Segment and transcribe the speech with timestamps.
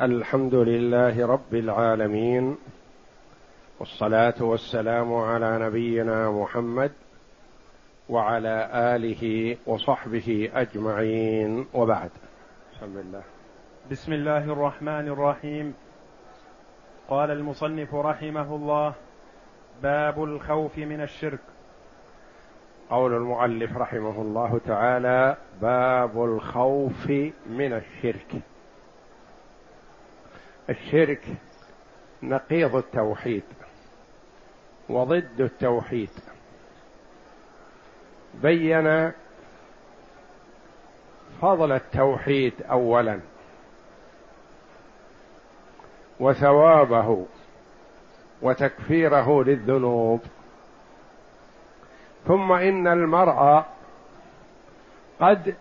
[0.00, 2.56] الحمد لله رب العالمين
[3.80, 6.92] والصلاة والسلام على نبينا محمد
[8.08, 11.66] وعلى آله وصحبه أجمعين.
[11.74, 12.10] وبعد
[12.76, 13.22] بسم الله.
[13.90, 15.74] بسم الله الرحمن الرحيم.
[17.08, 18.94] قال المصنف رحمه الله
[19.82, 21.40] باب الخوف من الشرك.
[22.90, 27.10] قول المؤلف رحمه الله تعالى باب الخوف
[27.46, 28.57] من الشرك.
[30.70, 31.22] الشرك
[32.22, 33.44] نقيض التوحيد
[34.88, 36.10] وضد التوحيد.
[38.34, 39.12] بين
[41.42, 43.20] فضل التوحيد اولا
[46.20, 47.26] وثوابه
[48.42, 50.20] وتكفيره للذنوب
[52.26, 53.64] ثم إن المرء
[55.20, 55.54] قد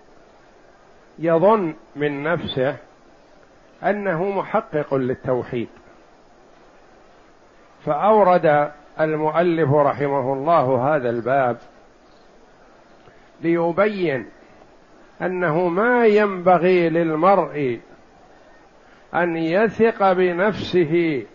[1.20, 2.78] يظن من نفسه
[3.84, 5.70] أنه محقق للتوحيد.
[7.86, 11.58] فأورد المؤلف رحمه الله هذا الباب
[13.42, 14.26] ليبين
[15.22, 17.80] أنه ما ينبغي للمرء
[19.16, 21.26] أن يثق بنفسه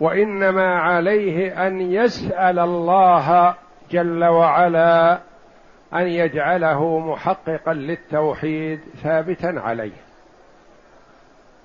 [0.00, 3.54] وإنما عليه أن يسأل الله
[3.90, 5.20] جل وعلا
[5.94, 10.11] أن يجعله محققا للتوحيد ثابتا عليه.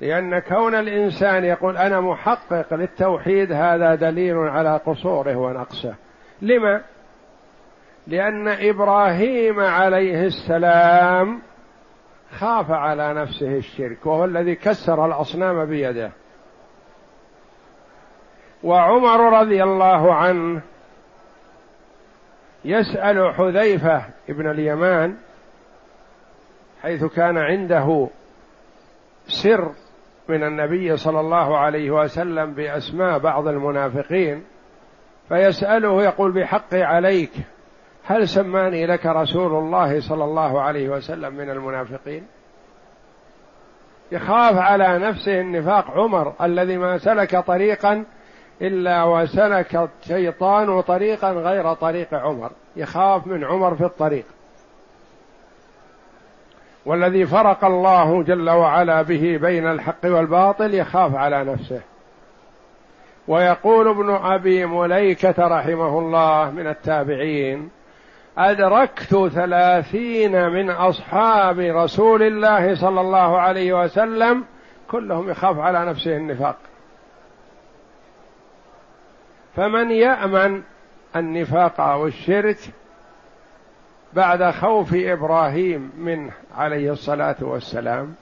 [0.01, 5.95] لأن كون الإنسان يقول أنا محقق للتوحيد هذا دليل على قصوره ونقصه
[6.41, 6.81] لما؟
[8.07, 11.41] لأن إبراهيم عليه السلام
[12.31, 16.11] خاف على نفسه الشرك وهو الذي كسر الأصنام بيده
[18.63, 20.61] وعمر رضي الله عنه
[22.65, 25.17] يسأل حذيفة ابن اليمان
[26.81, 28.09] حيث كان عنده
[29.27, 29.71] سر
[30.29, 34.43] من النبي صلى الله عليه وسلم بأسماء بعض المنافقين
[35.29, 37.31] فيسأله يقول بحقي عليك
[38.03, 42.27] هل سماني لك رسول الله صلى الله عليه وسلم من المنافقين؟
[44.11, 48.05] يخاف على نفسه النفاق عمر الذي ما سلك طريقا
[48.61, 52.51] إلا وسلك الشيطان طريقا غير طريق عمر.
[52.75, 54.25] يخاف من عمر في الطريق.
[56.87, 61.81] والذي فرق الله جل وعلا به بين الحق والباطل يخاف على نفسه.
[63.27, 67.69] ويقول ابن أبي مليكة رحمه الله من التابعين
[68.37, 74.43] أدركت ثلاثين من أصحاب رسول الله صلى الله عليه وسلم
[74.91, 76.55] كلهم يخاف على نفسه النفاق.
[79.55, 80.61] فمن يأمن
[81.15, 82.57] النفاق أو الشرك
[84.13, 88.15] بعد خوف إبراهيم منه عليه الصلاة والسلام.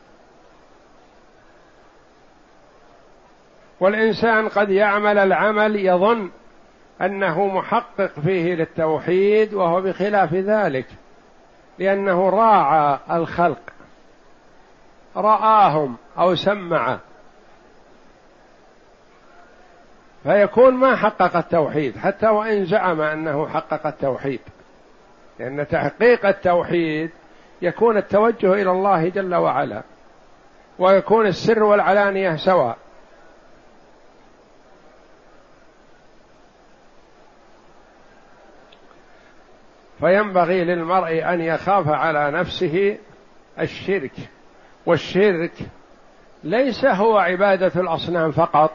[3.80, 6.30] والإنسان قد يعمل العمل يظن
[7.02, 10.86] أنه محقق فيه للتوحيد وهو بخلاف ذلك
[11.80, 13.62] لأنه راعى الخلق
[15.16, 16.98] رآهم أو سمع.
[20.24, 24.40] فيكون ما حقق التوحيد حتى وإن زعم أنه حقق التوحيد.
[25.40, 27.12] لأن تحقيق التوحيد
[27.62, 29.84] يكون التوجه إلى الله جل وعلا
[30.80, 32.78] ويكون السر والعلانية سواء.
[40.00, 42.98] فينبغي للمرء أن يخاف على نفسه
[43.60, 44.12] الشرك
[44.86, 45.52] والشرك
[46.44, 48.72] ليس هو عبادة الأصنام فقط.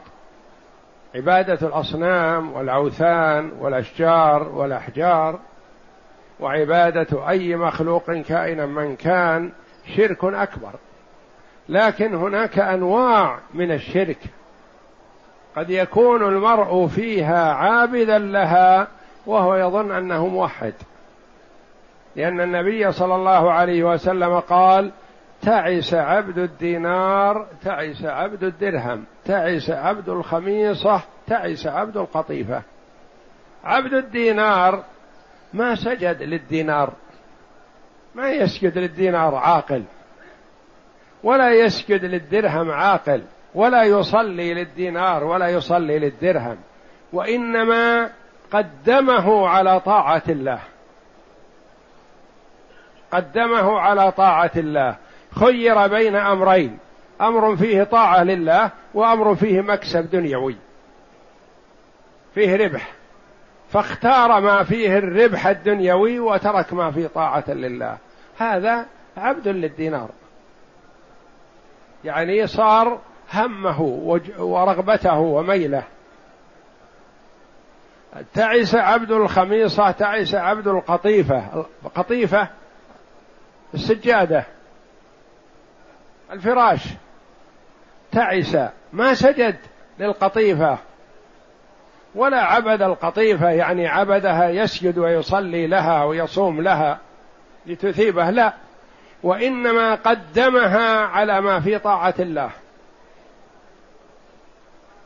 [1.15, 5.39] عبادة الأصنام والأوثان والأشجار والأحجار
[6.41, 9.51] وعبادة أي مخلوق كائنا من كان
[9.95, 10.71] شرك أكبر.
[11.69, 14.19] لكن هناك أنواع من الشرك.
[15.55, 18.87] قد يكون المرء فيها عابدا لها
[19.25, 20.73] وهو يظن أنه موحد.
[22.15, 24.91] لأن النبي صلى الله عليه وسلم قال
[25.41, 32.61] تعس عبد الدينار تعس عبد الدرهم تعس عبد الخميصة تعس عبد القطيفة.
[33.63, 34.83] عبد الدينار
[35.53, 36.93] ما سجد للدينار.
[38.15, 39.83] ما يسجد للدينار عاقل.
[41.23, 43.23] ولا يسجد للدرهم عاقل.
[43.55, 46.57] ولا يصلي للدينار ولا يصلي للدرهم.
[47.13, 48.09] وإنما
[48.53, 50.59] قدمه على طاعة الله.
[53.11, 54.95] قدمه على طاعة الله.
[55.31, 56.79] خير بين أمرين.
[57.21, 60.55] أمر فيه طاعة لله وأمر فيه مكسب دنيوي.
[62.35, 63.00] فيه ربح.
[63.71, 67.97] فاختار ما فيه الربح الدنيوي وترك ما فيه طاعة لله.
[68.37, 68.85] هذا
[69.17, 70.09] عبد للدينار.
[72.03, 72.99] يعني صار
[73.33, 73.81] همه
[74.39, 75.83] ورغبته وميله.
[78.33, 81.65] تعس عبد الخميصة تعس عبد القطيفة.
[81.85, 82.47] القطيفة
[83.73, 84.43] السجادة.
[86.31, 86.87] الفراش.
[88.11, 88.57] تعس.
[88.93, 89.55] ما سجد
[89.99, 90.77] للقطيفة.
[92.15, 96.99] ولا عبد القطيفة يعني عبدها يسجد ويصلي لها ويصوم لها
[97.65, 98.53] لتثيبه لا.
[99.23, 102.49] وإنما قدمها على ما في طاعة الله.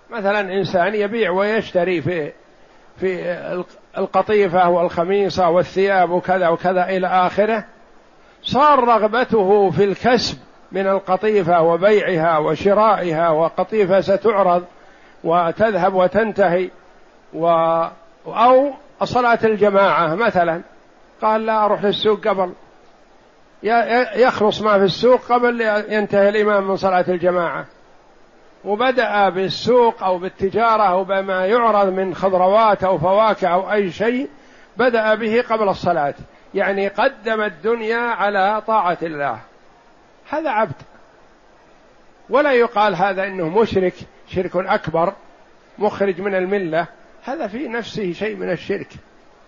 [0.09, 2.31] مثلا إنسان يبيع ويشتري في
[2.99, 3.37] في
[3.97, 7.65] القطيفة والخميصة والثياب وكذا وكذا إلى آخره.
[8.43, 10.37] صار رغبته في الكسب
[10.71, 14.65] من القطيفة وبيعها وشرائها وقطيفة ستعرض
[15.23, 16.69] وتذهب وتنتهي.
[17.35, 17.47] و
[18.27, 18.73] أو
[19.03, 20.61] صلاة الجماعة مثلا.
[21.21, 22.53] قال لا أروح للسوق قبل.
[24.15, 27.65] يخلص ما في السوق قبل ينتهي الإمام من صلاة الجماعة.
[28.65, 34.29] وبدأ بالسوق أو بالتجارة أو بما يعرض من خضروات أو فواكه أو أي شيء
[34.77, 36.13] بدأ به قبل الصلاة.
[36.53, 39.39] يعني قدم الدنيا على طاعة الله.
[40.29, 40.81] هذا عبد.
[42.29, 43.93] ولا يقال هذا إنه مشرك
[44.27, 45.13] شرك أكبر
[45.77, 46.87] مخرج من الملة.
[47.25, 48.87] هذا في نفسه شيء من الشرك.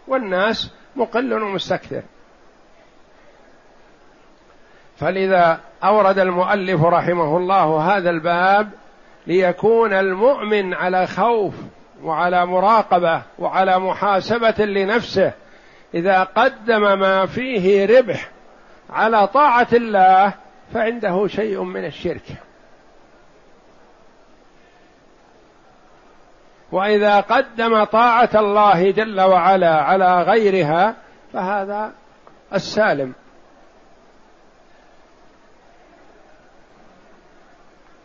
[0.07, 2.01] والناس مقل ومستكثر.
[4.97, 8.69] فلذا أورد المؤلف رحمه الله هذا الباب
[9.27, 11.53] ليكون المؤمن على خوف
[12.03, 15.31] وعلى مراقبة وعلى محاسبة لنفسه
[15.93, 18.29] إذا قدم ما فيه ربح
[18.89, 20.33] على طاعة الله
[20.73, 22.23] فعنده شيء من الشرك.
[26.71, 30.95] وإذا قدم طاعة الله جل وعلا على غيرها
[31.33, 31.91] فهذا
[32.53, 33.13] السالم.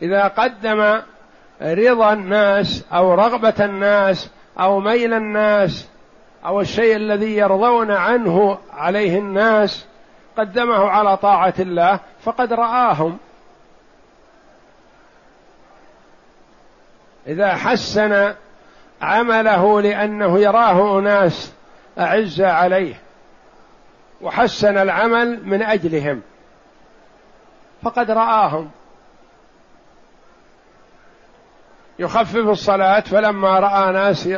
[0.03, 1.03] إذا قدم
[1.63, 4.31] رضا الناس أو رغبة الناس
[4.61, 5.89] أو ميل الناس
[6.47, 9.87] أو الشيء الذي يرضون عنه عليه الناس
[10.37, 13.19] قدمه على طاعة الله فقد رآهم.
[17.27, 18.35] إذا حسن
[19.03, 21.53] عمله لأنه يراه أناس
[21.99, 22.95] أعز عليه
[24.21, 26.23] وحسن العمل من أجلهم
[27.83, 28.71] فقد رآهم.
[31.99, 34.29] يخفف الصلاة فلما رأى ناس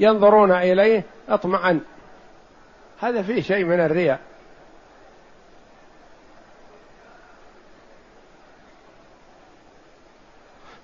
[0.00, 1.80] ينظرون إليه اطمأن.
[3.00, 4.20] هذا فيه شيء من الرياء.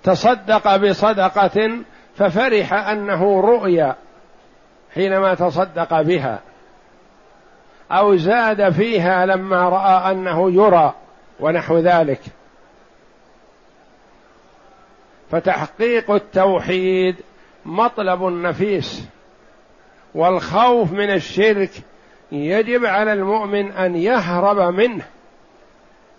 [0.03, 1.85] تصدق بصدقة
[2.19, 3.97] ففرح أنه رؤيا
[4.95, 6.41] حينما تصدق بها
[7.93, 10.95] أو زاد فيها لما رأى أنه يرى
[11.41, 12.21] ونحو ذلك.
[15.31, 17.17] فتحقيق التوحيد
[17.67, 19.05] مطلب نفيس
[20.15, 21.71] والخوف من الشرك
[22.33, 25.05] يجب على المؤمن أن يهرب منه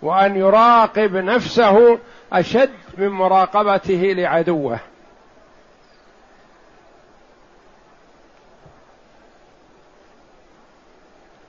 [0.02, 1.98] وأن يراقب نفسه
[2.32, 4.78] أشد من مراقبته لعدوه.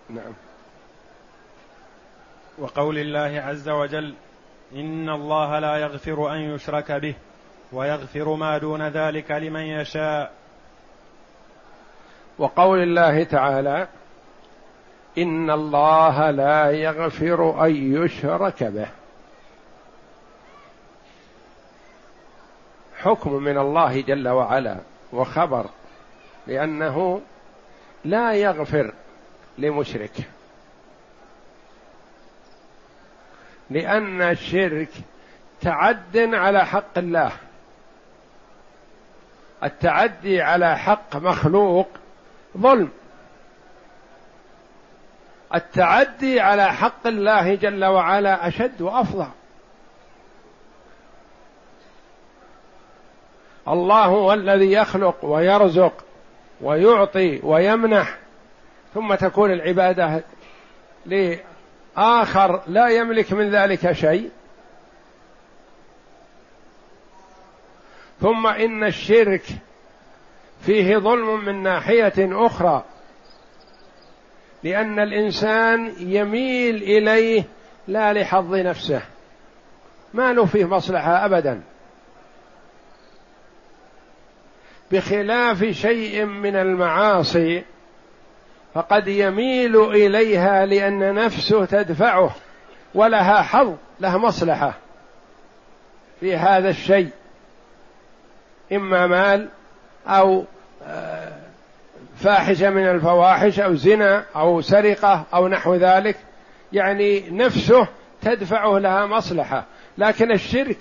[0.09, 0.33] نعم.
[2.57, 4.13] وقول الله عز وجل
[4.75, 7.15] إن الله لا يغفر أن يشرك به
[7.71, 10.31] ويغفر ما دون ذلك لمن يشاء.
[12.37, 13.87] وقول الله تعالى
[15.17, 18.87] إن الله لا يغفر أن يشرك به.
[22.99, 24.77] حكم من الله جل وعلا
[25.13, 25.65] وخبر
[26.47, 27.21] لأنه
[28.05, 28.93] لا يغفر
[29.59, 30.11] لمشرك.
[33.69, 34.89] لأن الشرك
[35.61, 37.31] تعد على حق الله.
[39.63, 41.87] التعدي على حق مخلوق
[42.57, 42.89] ظلم.
[45.55, 49.27] التعدي على حق الله جل وعلا أشد وافظع
[53.67, 56.05] الله هو الذي يخلق ويرزق
[56.61, 58.18] ويعطي ويمنح
[58.93, 60.23] ثم تكون العبادة
[61.05, 64.29] لآخر لا يملك من ذلك شيء.
[68.21, 69.43] ثم إن الشرك
[70.61, 72.83] فيه ظلم من ناحية أخرى
[74.63, 77.43] لأن الإنسان يميل إليه
[77.87, 79.01] لا لحظ نفسه
[80.13, 81.61] ما له فيه مصلحة ابدا.
[84.91, 87.63] بخلاف شيء من المعاصي
[88.73, 92.35] فقد يميل إليها لأن نفسه تدفعه
[92.95, 94.73] ولها حظ لها مصلحة
[96.19, 97.09] في هذا الشيء.
[98.71, 99.49] إما مال
[100.07, 100.45] أو
[100.83, 101.33] آه،
[102.19, 106.17] فاحشة من الفواحش أو زنا أو سرقة أو نحو ذلك.
[106.73, 107.87] يعني نفسه
[108.21, 109.65] تدفعه لها مصلحة.
[109.97, 110.79] لكن الشرك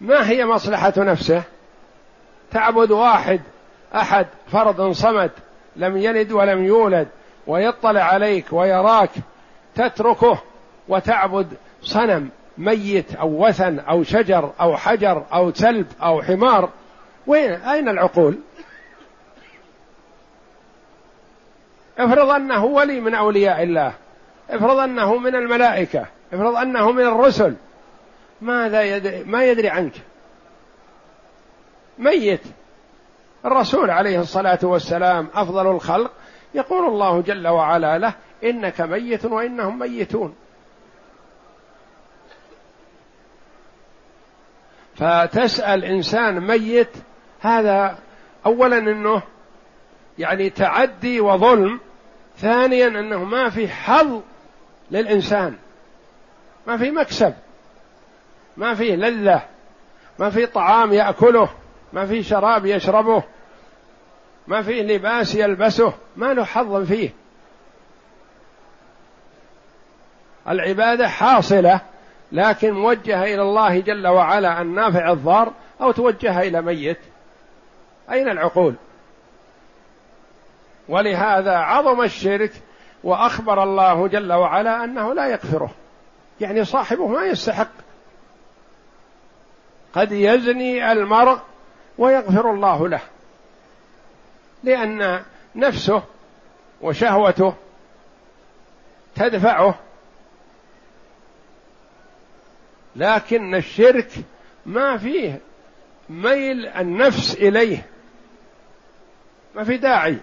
[0.00, 1.42] ما هي مصلحة نفسه؟
[2.50, 3.40] تعبد واحد
[3.94, 5.30] أحد فرد صمد.
[5.80, 7.08] لم يلد ولم يولد
[7.46, 9.10] ويطلع عليك ويراك
[9.74, 10.38] تتركه
[10.88, 11.46] وتعبد
[11.82, 16.68] صنم ميت أو وثن أو شجر أو حجر أو كلب أو حمار.
[17.26, 18.38] وين؟ أين العقول؟
[21.98, 23.92] افرض أنه ولي من أولياء الله
[24.50, 27.54] افرض أنه من الملائكة افرض أنه من الرسل.
[28.40, 29.92] ماذا يدري ما يدري عنك؟
[31.98, 32.40] ميت.
[33.44, 36.12] الرسول عليه الصلاة والسلام أفضل الخلق
[36.54, 40.34] يقول الله جل وعلا له إنك ميت وإنهم ميتون.
[44.96, 46.90] فتسأل إنسان ميت
[47.40, 47.98] هذا
[48.46, 49.22] اولا إنه
[50.18, 51.80] يعني تعدي وظلم
[52.38, 54.20] ثانيا إنه ما في حظ
[54.90, 55.56] للإنسان
[56.66, 57.34] ما في مكسب
[58.56, 59.42] ما في لذة
[60.18, 61.48] ما في طعام يأكله.
[61.92, 63.22] ما في شراب يشربه
[64.46, 67.10] ما فيه لباس يلبسه ما له حظ فيه.
[70.48, 71.80] العبادة حاصلة
[72.32, 76.98] لكن موجهة إلى الله جل وعلا النافع الضار أو توجه إلى ميت.
[78.10, 78.74] أين العقول؟
[80.88, 82.52] ولهذا عظم الشرك
[83.04, 85.70] وأخبر الله جل وعلا أنه لا يغفره
[86.40, 87.70] يعني صاحبه ما يستحق.
[89.94, 91.38] قد يزني المرء
[92.00, 93.00] ويغفر الله له.
[94.64, 95.22] لأن
[95.56, 96.02] نفسه
[96.80, 97.54] وشهوته
[99.14, 99.74] تدفعه.
[102.96, 104.10] لكن الشرك
[104.66, 105.40] ما فيه
[106.10, 107.86] ميل النفس إليه.
[109.54, 110.18] ما في داعي.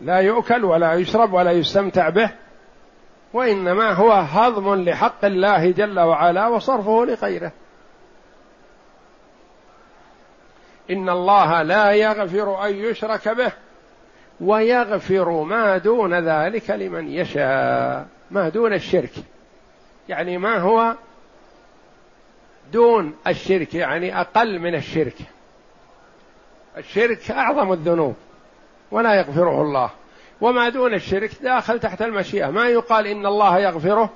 [0.00, 2.30] لا يؤكل ولا يشرب ولا يستمتع به.
[3.32, 7.52] وإنما هو هضم لحق الله جل وعلا وصرفه لغيره.
[10.90, 13.52] إن الله لا يغفر أن يشرك به
[14.40, 19.12] ويغفر ما دون ذلك لمن يشاء ما دون الشرك.
[20.08, 20.94] يعني ما هو
[22.72, 25.16] دون الشرك يعني أقل من الشرك.
[26.76, 28.14] الشرك أعظم الذنوب
[28.90, 29.90] ولا يغفره الله.
[30.40, 32.50] وما دون الشرك داخل تحت المشيئة.
[32.50, 34.10] ما يقال إن الله يغفره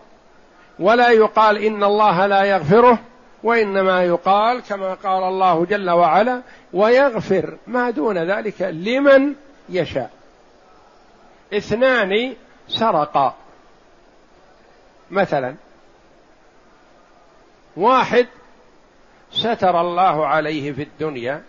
[0.78, 2.98] ولا يقال إن الله لا يغفره.
[3.42, 6.42] وإنما يقال كما قال الله جل وعلا
[6.72, 9.34] ويغفر ما دون ذلك لمن
[9.68, 10.10] يشاء.
[11.52, 12.34] اثنان
[12.68, 13.34] سرقا.
[15.10, 15.54] مثلا
[17.76, 18.26] واحد
[19.32, 21.42] ستر الله عليه في الدنيا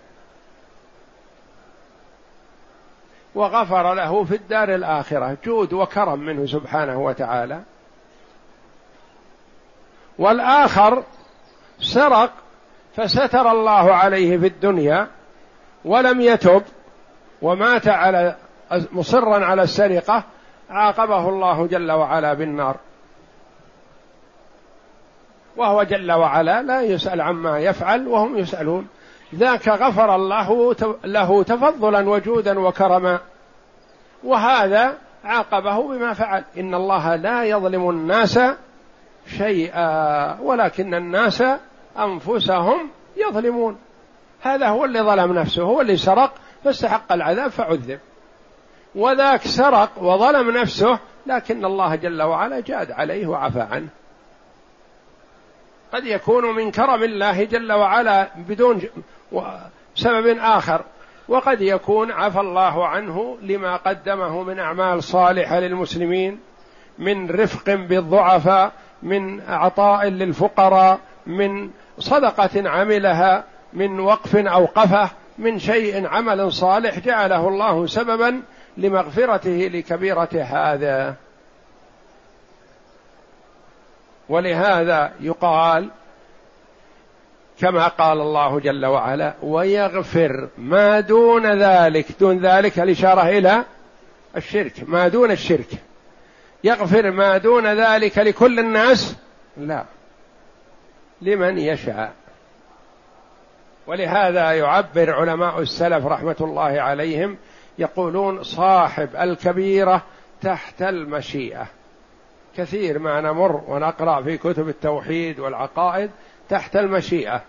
[3.36, 7.62] وغفر له في الدار الآخرة جود وكرم منه سبحانه وتعالى.
[10.20, 11.04] والآخر
[11.82, 12.32] سرق
[12.96, 15.08] فستر الله عليه في الدنيا
[15.86, 16.64] ولم يتب
[17.42, 18.36] ومات على
[18.92, 20.24] مصرا على السرقة
[20.70, 22.76] عاقبه الله جل وعلا بالنار.
[25.58, 28.88] وهو جل وعلا لا يسأل عما يفعل وهم يسألون.
[29.36, 33.20] ذاك غفر الله له تفضلا وجودا وكرما.
[34.24, 36.44] وهذا عاقبه بما فعل.
[36.58, 38.40] إن الله لا يظلم الناس
[39.38, 41.44] شيئا ولكن الناس
[41.98, 43.78] أنفسهم يظلمون.
[44.42, 46.34] هذا هو اللي ظلم نفسه هو اللي سرق
[46.64, 48.00] فاستحق العذاب فعذب.
[48.96, 53.88] وذاك سرق وظلم نفسه لكن الله جل وعلا جاد عليه وعفى عنه.
[55.94, 58.82] قد يكون من كرم الله جل وعلا بدون
[59.96, 60.82] سبب آخر.
[61.28, 66.40] وقد يكون عفى الله عنه لما قدمه من أعمال صالحة للمسلمين
[67.00, 68.72] من رفق بالضعفاء
[69.04, 71.70] من عطاء للفقراء من
[72.00, 73.44] صدقة عملها
[73.74, 78.42] من وقف أوقفه من شيء عمل صالح جعله الله سببا
[78.78, 81.16] لمغفرته لكبيرة هذا.
[84.30, 85.90] ولهذا يقال
[87.60, 92.06] كما قال الله جل وعلا ويغفر ما دون ذلك.
[92.20, 93.64] دون ذلك الإشارة إلى
[94.38, 95.70] الشرك ما دون الشرك.
[96.64, 99.16] يغفر ما دون ذلك لكل الناس؟
[99.58, 99.86] لا.
[101.22, 102.14] لمن يشاء.
[103.88, 107.38] ولهذا يعبر علماء السلف رحمة الله عليهم
[107.78, 110.04] يقولون صاحب الكبيرة
[110.42, 111.68] تحت المشيئة.
[112.58, 116.12] كثير ما نمر ونقرأ في كتب التوحيد والعقائد
[116.50, 117.42] تحت المشيئة.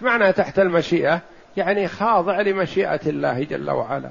[0.00, 1.20] معنى تحت المشيئة؟
[1.56, 4.10] يعني خاضع لمشيئة الله جل وعلا.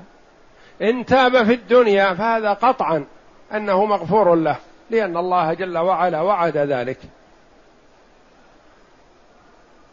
[0.82, 3.06] إن تاب في الدنيا فهذا قطعا
[3.54, 4.56] أنه مغفور له
[4.90, 6.98] لأن الله جل وعلا وعد ذلك.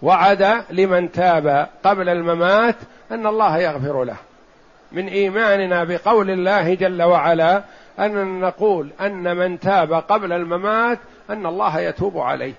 [0.02, 2.76] وعد لمن تاب قبل الممات
[3.10, 4.16] أن الله يغفر له.
[4.92, 7.62] من إيماننا بقول الله جل وعلا
[7.98, 10.98] أن نقول أن من تاب قبل الممات
[11.30, 12.54] أن الله يتوب عليه.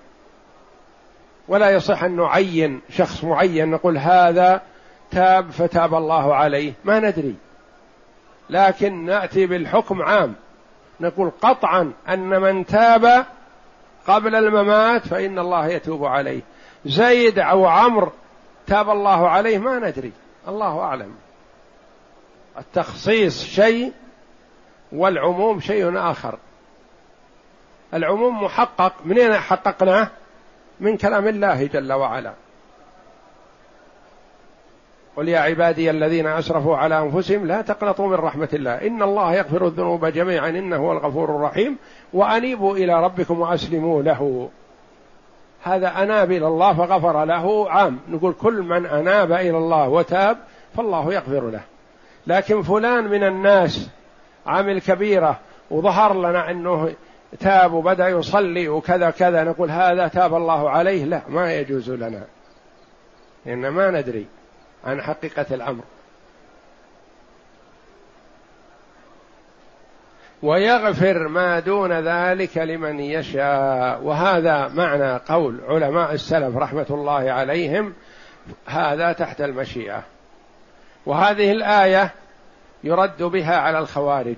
[1.47, 4.61] ولا يصح أن نعين شخص معين نقول هذا
[5.11, 6.73] تاب فتاب الله عليه.
[6.83, 7.35] ما ندري.
[8.49, 10.35] لكن نأتي بالحكم عام.
[10.99, 13.25] نقول قطعا أن من تاب
[14.07, 16.41] قبل الممات فإن الله يتوب عليه.
[16.85, 18.11] زيد أو عمرو
[18.67, 20.11] تاب الله عليه ما ندري.
[20.47, 21.15] الله أعلم.
[22.57, 23.91] التخصيص شيء
[24.91, 26.37] والعموم شيء آخر.
[27.93, 28.93] العموم محقق.
[29.05, 30.07] منين حققناه؟
[30.79, 32.33] من كلام الله جل وعلا.
[35.17, 38.87] قل يا عبادي الذين أسرفوا على أنفسهم لا تقنطوا من رحمة الله.
[38.87, 41.77] إن الله يغفر الذنوب جميعا إنه هو الغفور الرحيم.
[42.13, 44.49] وأنيبوا إلى ربكم وأسلموا له.
[45.63, 47.99] هذا أناب إلى الله فغفر له عام.
[48.09, 50.37] نقول كل من أناب إلى الله وتاب
[50.77, 51.61] فالله يغفر له.
[52.27, 53.89] لكن فلان من الناس
[54.45, 55.39] عمل كبيرة
[55.71, 56.93] وظهر لنا إنه
[57.39, 62.23] تاب وبدأ يصلي وكذا كذا نقول هذا تاب الله عليه لا ما يجوز لنا.
[63.45, 64.25] لأن ما ندري
[64.85, 65.83] عن حقيقة الأمر.
[70.43, 74.01] ويغفر ما دون ذلك لمن يشاء.
[74.03, 77.93] وهذا معنى قول علماء السلف رحمة الله عليهم
[78.65, 80.03] هذا تحت المشيئة.
[81.05, 82.11] وهذه الآية
[82.83, 84.35] يرد بها على الخوارج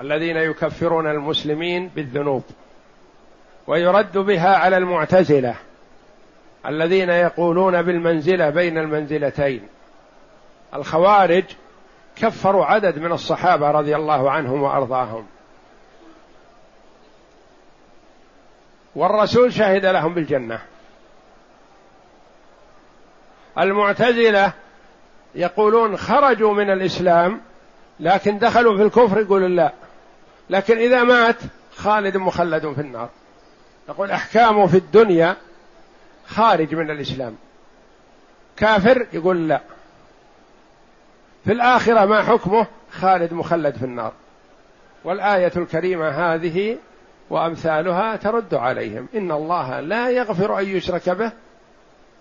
[0.00, 2.42] الذين يكفرون المسلمين بالذنوب
[3.66, 5.54] ويرد بها على المعتزلة
[6.66, 9.68] الذين يقولون بالمنزلة بين المنزلتين.
[10.74, 11.44] الخوارج
[12.16, 15.26] كفروا عدد من الصحابة رضي الله عنهم وأرضاهم.
[18.94, 20.60] والرسول شهد لهم بالجنة.
[23.58, 24.52] المعتزلة
[25.34, 27.40] يقولون خرجوا من الإسلام
[28.00, 29.72] لكن دخلوا في الكفر يقول لا.
[30.50, 31.36] لكن إذا مات
[31.76, 33.08] خالد مخلد في النار.
[33.88, 35.36] نقول أحكامه في الدنيا
[36.26, 37.36] خارج من الإسلام.
[38.56, 39.60] كافر يقول لا.
[41.44, 44.12] في الآخرة ما حكمه؟ خالد مخلد في النار.
[45.04, 46.76] والآية الكريمة هذه
[47.30, 49.08] وأمثالها ترد عليهم.
[49.14, 51.32] إن الله لا يغفر أن يشرك به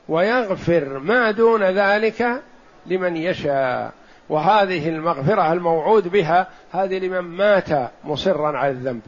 [0.09, 2.41] ويغفر ما دون ذلك
[2.85, 3.91] لمن يشاء.
[4.29, 9.01] وهذه المغفرة الموعود بها هذه لمن مات مصرا على الذنب.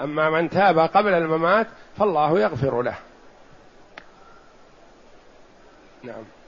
[0.00, 1.66] أما من تاب قبل الممات
[1.98, 2.94] فالله يغفر له.
[6.02, 6.39] نعم.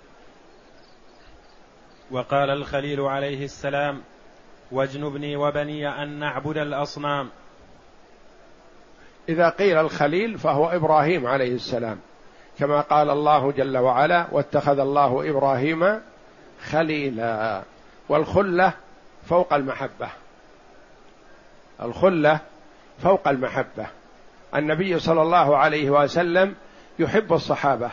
[2.13, 4.03] وقال الخليل عليه السلام
[4.73, 7.31] واجنبني وبني أن نعبد الأصنام.
[9.29, 11.99] إذا قيل الخليل فهو إبراهيم عليه السلام
[12.59, 16.01] كما قال الله جل وعلا واتخذ الله إبراهيم
[16.71, 17.63] خليلا
[18.09, 18.73] والخلة
[19.27, 20.09] فوق المحبة.
[21.83, 22.41] الخلة
[23.03, 23.87] فوق المحبة.
[24.55, 26.55] النبي صلى الله عليه وسلم
[26.99, 27.91] يحب الصحابة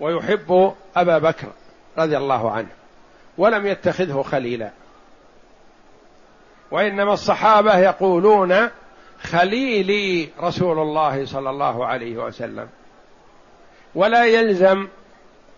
[0.00, 1.52] ويحب أبا بكر.
[1.98, 2.68] رضي الله عنه
[3.38, 4.70] ولم يتخذه خليلا.
[6.70, 8.68] وإنما الصحابة يقولون
[9.22, 12.68] خليلي رسول الله صلى الله عليه وسلم.
[13.94, 14.88] ولا يلزم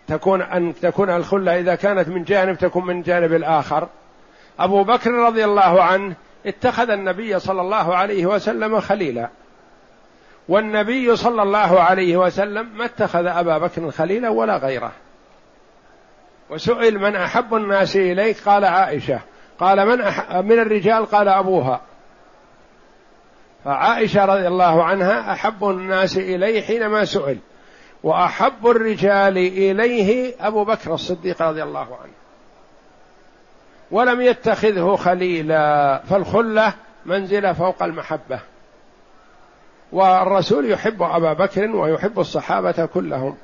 [0.08, 3.88] تكون أن تكون الخلة إذا كانت من جانب تكون من جانب الآخر.
[4.58, 6.14] أبو بكر رضي الله عنه
[6.46, 9.28] اتخذ النبي صلى الله عليه وسلم خليلا.
[10.48, 14.92] والنبي صلى الله عليه وسلم ما اتخذ أبا بكر خليلا ولا غيره.
[16.50, 19.20] وسئل من أحب الناس إليك؟ قال عائشة.
[19.60, 20.36] قال من أح...
[20.36, 21.80] من الرجال؟ قال أبوها.
[23.64, 27.38] فعائشة رضي الله عنها أحب الناس اليه حينما سئل.
[28.02, 32.12] وأحب الرجال إليه أبو بكر الصديق رضي الله عنه.
[33.90, 36.02] ولم يتخذه خليلا.
[36.10, 36.74] فالخلة
[37.06, 38.40] منزله فوق المحبة.
[39.92, 43.36] والرسول يحب أبا بكر ويحب الصحابة كلهم.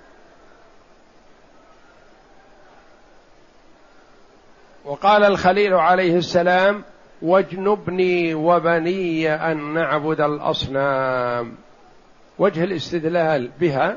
[4.84, 6.82] وقال الخليل عليه السلام
[7.22, 11.54] واجنبني وبني أن نعبد الأصنام.
[12.38, 13.96] وجه الاستدلال بها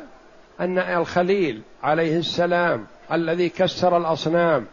[0.59, 4.65] أن الخليل عليه السلام الذي كسر الأصنام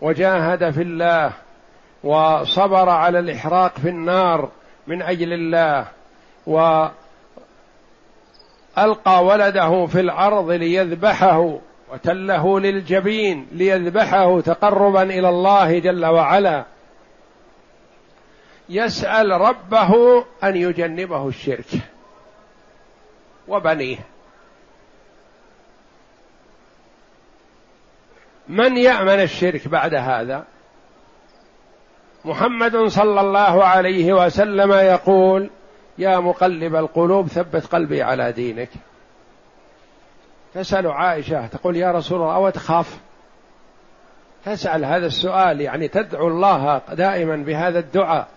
[0.00, 1.32] وجاهد في الله
[2.04, 4.48] وصبر على الإحراق في النار
[4.86, 5.86] من أجل الله
[8.78, 11.58] القى ولده في الأرض ليذبحه
[11.92, 16.64] وتله للجبين ليذبحه تقربا إلى الله جل وعلا.
[18.68, 21.66] يسأل ربه أن يجنبه الشرك
[23.48, 23.98] وبنيه.
[28.48, 30.44] من يأمن الشرك بعد هذا؟
[32.24, 35.50] محمد صلى الله عليه وسلم يقول
[35.98, 38.70] يا مقلب القلوب ثبت قلبي على دينك.
[40.54, 42.98] تسأل عائشة تقول يا رسول الله أو تخاف؟
[44.44, 48.28] تسأل هذا السؤال يعني تدعو الله دائما بهذا الدعاء.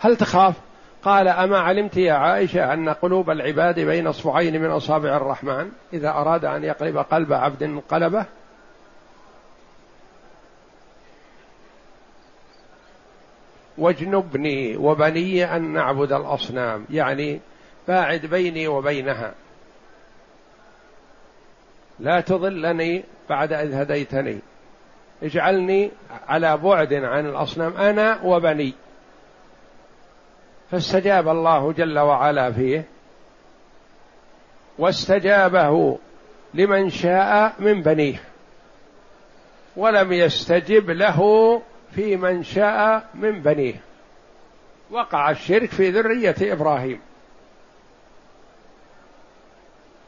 [0.00, 0.54] هل تخاف؟
[1.02, 6.44] قال أما علمت يا عائشة أن قلوب العباد بين أصبعين من أصابع الرحمن؟ إذا أراد
[6.44, 8.24] أن يقلب قلب عبد قلبه.
[13.78, 17.40] واجنبني وبني أن نعبد الأصنام يعني
[17.88, 19.34] باعد بيني وبينها.
[22.02, 24.38] لا تضلني بعد إذ هديتني.
[25.22, 25.90] اجعلني
[26.28, 28.74] على بعد عن الأصنام أنا وبني.
[30.70, 32.84] فاستجاب الله جل وعلا فيه.
[34.78, 35.98] واستجابه
[36.54, 38.20] لمن شاء من بنيه.
[39.76, 41.62] ولم يستجب له
[41.94, 43.80] في من شاء من بنيه.
[44.90, 47.00] وقع الشرك في ذرية إبراهيم.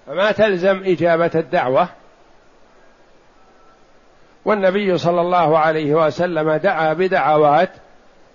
[0.07, 1.89] فما تلزم إجابة الدعوة.
[4.45, 7.71] والنبي صلى الله عليه وسلم دعا بدعوات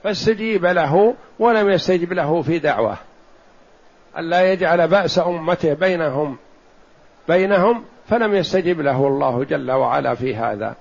[0.03, 2.97] فاستجيب له ولم يستجب له في دعوة.
[4.17, 6.37] ألا يجعل بأس أمته بينهم
[7.27, 10.75] بينهم فلم يستجب له الله جل وعلا في هذا.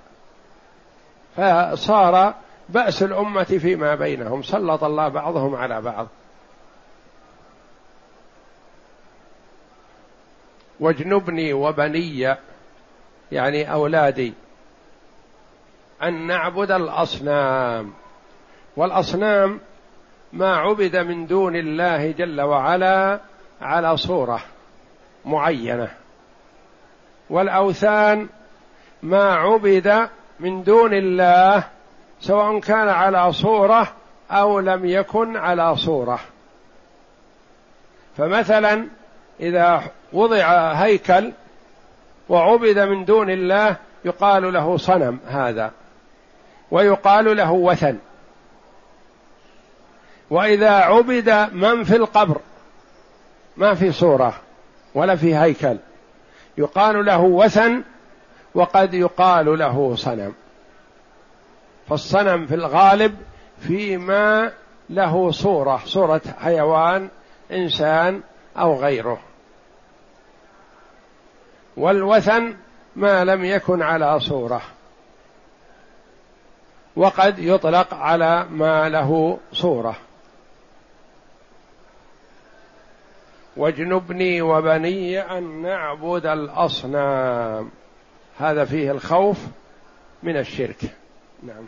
[1.36, 2.34] فصار
[2.68, 6.06] بأس الأمة فيما بينهم سلط الله بعضهم على بعض.
[10.80, 12.36] واجنبني وبني
[13.32, 14.32] يعني أولادي
[16.02, 17.92] أن نعبد الأصنام.
[18.76, 19.60] والأصنام
[20.32, 23.20] ما عبد من دون الله جل وعلا
[23.62, 24.40] على صورة
[25.24, 25.88] معينة.
[27.30, 28.28] والأوثان
[29.02, 30.08] ما عبد
[30.40, 31.64] من دون الله
[32.20, 33.92] سواء كان على صورة
[34.30, 36.20] أو لم يكن على صورة.
[38.16, 38.88] فمثلا
[39.40, 41.32] إذا وضع هيكل
[42.28, 45.72] وعبد من دون الله يقال له صنم هذا
[46.70, 47.98] ويقال له وثن.
[50.30, 52.40] وإذا عبد من في القبر
[53.56, 54.34] ما في صورة
[54.94, 55.76] ولا في هيكل
[56.58, 57.82] يقال له وثن
[58.54, 60.34] وقد يقال له صنم.
[61.88, 63.16] فالصنم في الغالب
[63.60, 64.52] فيما
[64.90, 67.08] له صورة صورة حيوان
[67.52, 68.20] إنسان
[68.58, 69.27] أو غيره.
[71.78, 72.56] والوثن
[72.96, 74.62] ما لم يكن على صورة.
[76.96, 79.96] وقد يطلق على ما له صورة.
[83.56, 87.70] واجنبني وبني أن نعبد الأصنام.
[88.38, 89.38] هذا فيه الخوف
[90.22, 90.96] من الشرك.
[91.42, 91.66] نعم.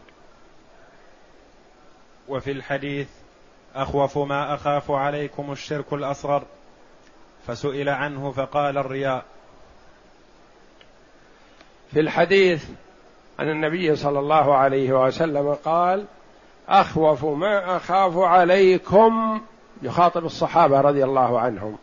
[2.29, 3.09] وفي الحديث
[3.75, 6.43] أخوف ما أخاف عليكم الشرك الأصغر.
[7.47, 9.25] فسئل عنه فقال الرياء.
[11.93, 12.65] في الحديث
[13.39, 16.05] عن النبي صلى الله عليه وسلم قال
[16.69, 19.41] أخوف ما أخاف عليكم
[19.83, 21.79] يخاطب الصحابة رضي الله عنهم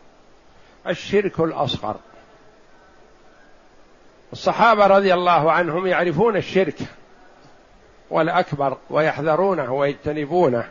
[0.86, 1.96] الشرك الأصغر.
[4.32, 6.78] الصحابة رضي الله عنهم يعرفون الشرك
[8.10, 10.68] والأكبر ويحذرونه ويجتنبونه.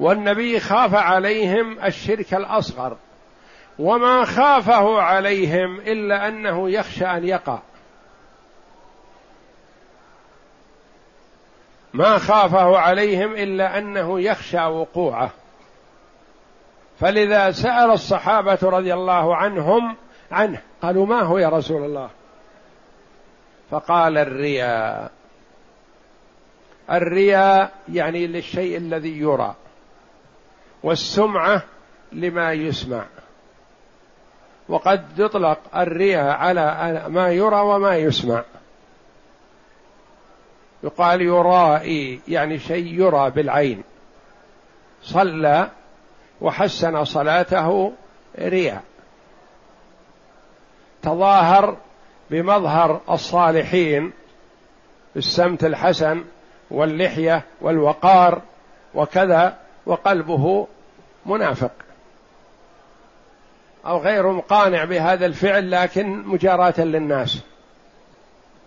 [0.00, 2.96] والنبي خاف عليهم الشرك الأصغر.
[3.80, 7.58] وما خافه عليهم إلا أنه يخشى أن يقع.
[11.92, 15.30] ما خافه عليهم إلا أنه يخشى وقوعه.
[17.00, 19.96] فلذا سأل الصحابة رضي الله عنهم
[20.30, 22.10] عنه قالوا ما هو يا رسول الله؟
[23.70, 25.10] فقال الرياء.
[26.90, 29.54] الرياء يعني للشيء الذي يرى
[30.82, 31.62] والسمعة
[32.12, 33.04] لما يسمع.
[34.70, 38.42] وقد يطلق الرياء على ما يرى وما يسمع.
[40.82, 43.82] يقال يرائي يعني شيء يرى بالعين.
[45.02, 45.68] صلى
[46.40, 47.92] وحسن صلاته
[48.38, 48.82] رياء
[51.02, 51.76] تظاهر
[52.30, 54.12] بمظهر الصالحين
[55.14, 56.24] بالسمت الحسن
[56.70, 58.42] واللحية والوقار
[58.94, 59.56] وكذا
[59.86, 60.66] وقلبه
[61.26, 61.70] منافق.
[63.86, 67.38] أو غير مقانع بهذا الفعل لكن مجاراة للناس.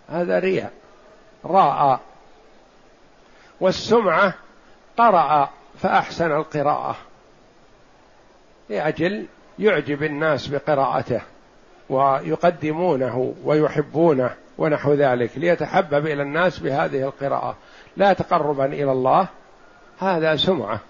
[0.08, 0.72] هذا رياء.
[1.44, 1.98] راى
[3.60, 4.34] والسمعة
[4.98, 6.96] قرأ فأحسن القراءة.
[8.68, 9.26] لأجل
[9.58, 11.20] يعجب الناس بقراءته
[11.88, 17.56] ويقدمونه ويحبونه ونحو ذلك ليتحبب إلى الناس بهذه القراءة.
[17.96, 19.28] لا تقربا إلى الله
[19.98, 20.80] هذا سمعة.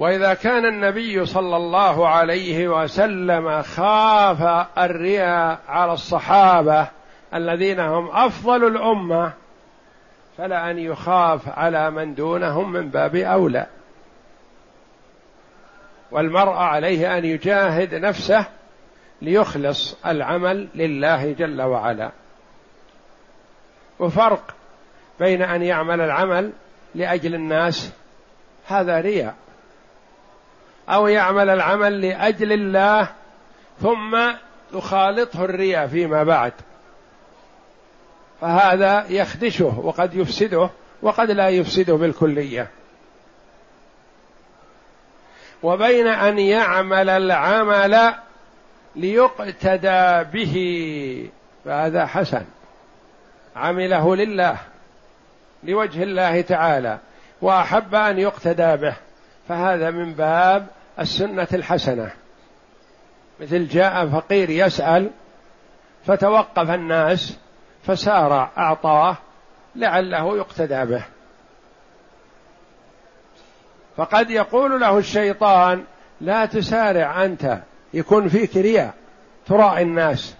[0.00, 6.88] وإذا كان النبي صلى الله عليه وسلم خاف الرياء على الصحابة
[7.34, 9.32] الذين هم أفضل الأمة
[10.38, 13.66] فلان يخاف على من دونهم من باب أولى.
[16.10, 18.46] والمرء عليه أن يجاهد نفسه
[19.22, 22.10] ليخلص العمل لله جل وعلا.
[23.98, 24.54] وفرق
[25.20, 26.52] بين أن يعمل العمل
[26.94, 27.92] لأجل الناس
[28.66, 29.34] هذا رياء.
[30.88, 33.08] أو يعمل العمل لأجل الله
[33.82, 34.18] ثم
[34.74, 36.52] يخالطه الرياء فيما بعد.
[38.40, 40.70] فهذا يخدشه وقد يفسده
[41.02, 42.70] وقد لا يفسده بالكلية.
[45.62, 48.14] وبين أن يعمل العمل
[48.96, 51.30] ليقتدى به
[51.64, 52.44] فهذا حسن.
[53.56, 54.56] عمله لله
[55.64, 56.98] لوجه الله تعالى
[57.42, 58.96] وأحب أن يقتدى به.
[59.50, 60.66] فهذا من باب
[61.00, 62.10] السنة الحسنة.
[63.40, 65.10] مثل جاء فقير يسأل
[66.06, 67.38] فتوقف الناس
[67.82, 69.16] فسار أعطاه
[69.76, 71.04] لعله يقتدى به.
[73.96, 75.84] فقد يقول له الشيطان
[76.20, 77.58] لا تسارع أنت
[77.94, 78.94] يكون فيك رياء
[79.46, 80.34] تراعي الناس.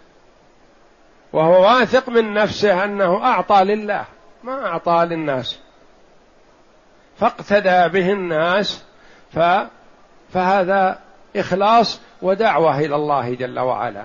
[1.32, 4.04] وهو واثق من نفسه أنه أعطى لله
[4.44, 5.58] ما أعطى للناس.
[7.18, 8.89] فاقتدى به الناس
[9.34, 9.38] ف
[10.32, 10.98] فهذا
[11.36, 14.04] إخلاص ودعوة إلى الله جل وعلا.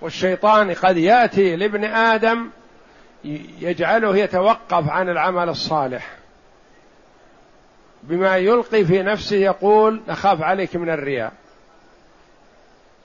[0.00, 2.50] والشيطان قد يأتي لابن آدم
[3.60, 6.10] يجعله يتوقف عن العمل الصالح.
[8.02, 11.32] بما يلقي في نفسه يقول نخاف عليك من الرياء.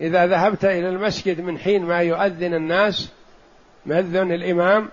[0.01, 3.12] إذا ذهبت إلى المسجد من حين ما يؤذن الناس
[3.86, 4.89] مؤذن الإمام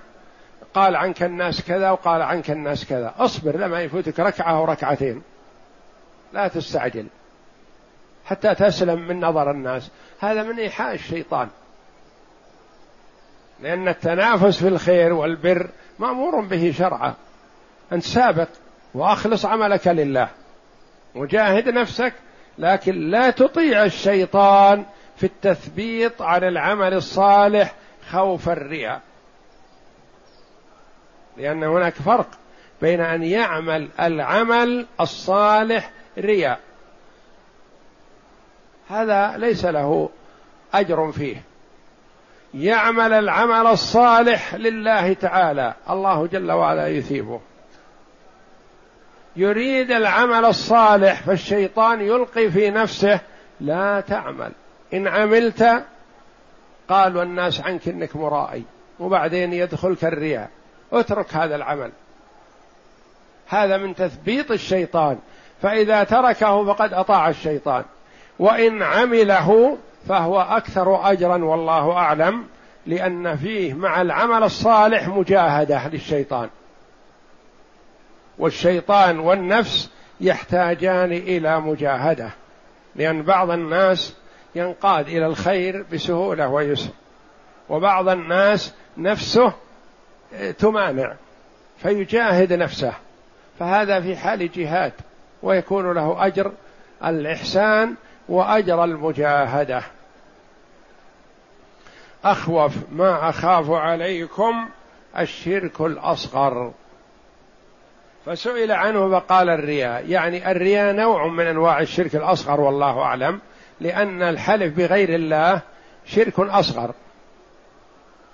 [0.75, 3.15] قال عنك الناس كذا وقال عنك الناس كذا.
[3.19, 5.23] أصبر لما يفوتك ركعة أو ركعتين.
[6.33, 7.07] لا تستعجل.
[8.25, 9.90] حتى تسلم من نظر الناس.
[10.21, 11.49] هذا من إيحاء الشيطان.
[13.61, 15.68] لأن التنافس في الخير والبر
[15.99, 17.14] مأمور به شرعا
[17.92, 18.49] أنت سابق
[18.95, 20.29] وأخلص عملك لله.
[21.14, 22.12] وجاهد نفسك
[22.59, 24.85] لكن لا تطيع الشيطان
[25.16, 27.75] في التثبيط عن العمل الصالح
[28.11, 29.01] خوف الرياء.
[31.37, 32.29] لأن هناك فرق
[32.83, 36.61] بين أن يعمل العمل الصالح رياء
[38.88, 40.09] هذا ليس له
[40.75, 41.42] أجر فيه.
[42.55, 45.75] يعمل العمل الصالح لله تعالى.
[45.90, 47.40] الله جل وعلا يثيبه.
[49.37, 53.20] يريد العمل الصالح فالشيطان يلقي في نفسه
[53.61, 54.53] لا تعمل.
[54.94, 55.85] إن عملت
[56.88, 58.64] قالوا الناس عنك إنك مرائي.
[59.01, 60.51] وبعدين يدخلك الرياء.
[60.92, 61.92] اترك هذا العمل.
[63.48, 65.18] هذا من تثبيط الشيطان.
[65.62, 67.85] فإذا تركه فقد أطاع الشيطان.
[68.38, 72.44] وإن عمله فهو أكثر أجرا والله أعلم
[72.87, 76.48] لأن فيه مع العمل الصالح مجاهدة للشيطان.
[78.38, 82.31] والشيطان والنفس يحتاجان إلى مجاهدة
[82.96, 84.14] لأن بعض الناس
[84.55, 86.90] ينقاد إلى الخير بسهولة ويسر
[87.68, 89.53] وبعض الناس نفسه
[90.59, 91.12] تمانع
[91.79, 92.92] فيجاهد نفسه.
[93.59, 94.92] فهذا في حال جهاد.
[95.43, 96.53] ويكون له أجر
[97.05, 97.95] الإحسان
[98.29, 99.83] وأجر المجاهدة.
[102.25, 104.69] أخوف ما أخاف عليكم
[105.19, 106.73] الشرك الأصغر.
[108.27, 110.07] فسئل عنه فقال الرياء.
[110.09, 113.41] يعني الرياء نوع من أنواع الشرك الأصغر والله أعلم
[113.81, 115.61] لأن الحلف بغير الله
[116.07, 116.95] شرك أصغر.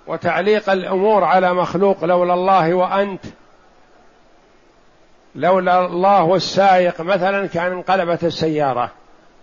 [0.07, 3.25] وتعليق الأمور على مخلوق لولا الله وأنت
[5.39, 8.91] لولا الله والسائق مثلا كان انقلبت السيارة.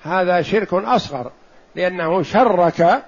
[0.02, 1.30] هذا شرك أصغر
[1.74, 3.02] لأنه شرك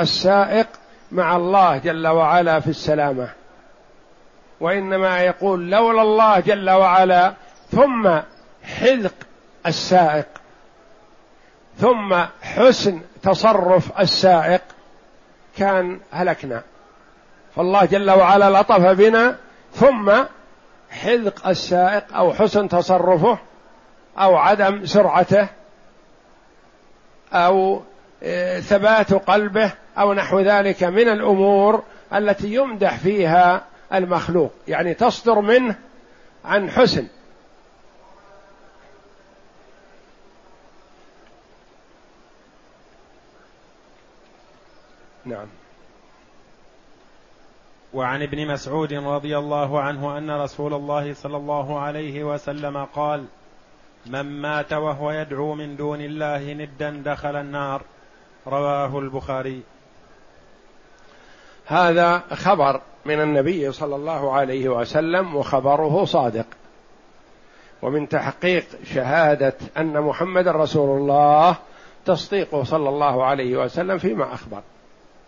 [0.00, 0.66] السائق
[1.12, 3.28] مع الله جل وعلا في السلامة.
[4.60, 7.34] وإنما يقول لولا الله جل وعلا
[7.70, 8.18] ثم
[8.62, 9.14] حذق
[9.66, 10.26] السائق
[11.78, 14.62] ثم حسن تصرف السائق
[15.56, 16.62] كان هلكنا.
[17.56, 19.36] فالله جل وعلا لطف بنا
[19.72, 20.12] ثم
[20.94, 23.38] حذق السائق أو حسن تصرفه
[24.18, 25.48] أو عدم سرعته
[27.32, 27.82] أو
[28.22, 31.82] آه، ثبات قلبه أو نحو ذلك من الأمور
[32.14, 34.52] التي يمدح فيها المخلوق.
[34.68, 35.76] يعني تصدر منه
[36.44, 37.06] عن حسن.
[45.24, 45.46] نعم.
[47.94, 53.24] وعن ابن مسعود رضي الله عنه أن رسول الله صلى الله عليه وسلم قال
[54.06, 57.82] من مات وهو يدعو من دون الله ندا دخل النار.
[58.46, 59.62] رواه البخاري.
[61.66, 66.46] هذا خبر من النبي صلى الله عليه وسلم وخبره صادق.
[67.82, 71.56] ومن تحقيق شهادة أن محمد رسول الله
[72.04, 74.62] تصديقه صلى الله عليه وسلم فيما أخبر.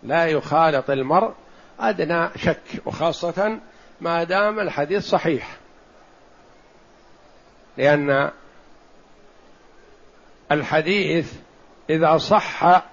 [0.03, 1.31] لا يخالط المرء
[1.79, 2.81] أدنى شك.
[2.85, 3.59] وخاصة
[4.01, 5.57] ما دام الحديث صحيح.
[7.77, 8.31] لأن
[10.51, 11.33] الحديث
[11.89, 12.83] إذا صح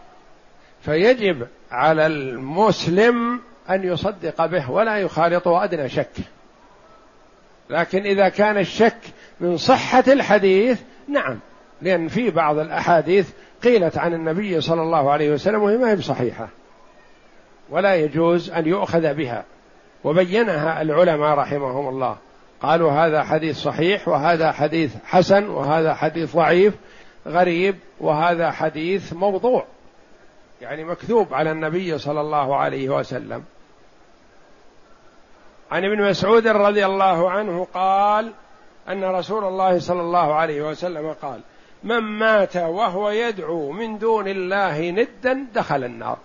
[0.83, 6.17] فيجب على المسلم أن يصدق به ولا يخالطه أدنى شك.
[7.71, 8.99] لكن إذا كان الشك
[9.41, 11.39] من صحة الحديث نعم.
[11.83, 13.31] لأن في بعض الأحاديث
[13.63, 16.49] قيلت عن النبي صلى الله عليه وسلم وهي ما هي بصحيحة.
[17.71, 19.45] ولا يجوز أن يؤخذ بها.
[20.05, 22.17] وبينها العلماء رحمهم الله.
[22.63, 26.75] قالوا هذا حديث صحيح وهذا حديث حسن وهذا حديث ضعيف
[27.27, 29.65] غريب وهذا حديث موضوع.
[30.61, 33.45] يعني مكذوب على النبي صلى الله عليه وسلم.
[35.71, 38.33] عن ابن مسعود رضي الله عنه قال
[38.89, 41.41] أن رسول الله صلى الله عليه وسلم قال
[41.85, 46.19] من مات وهو يدعو من دون الله ندا دخل النار.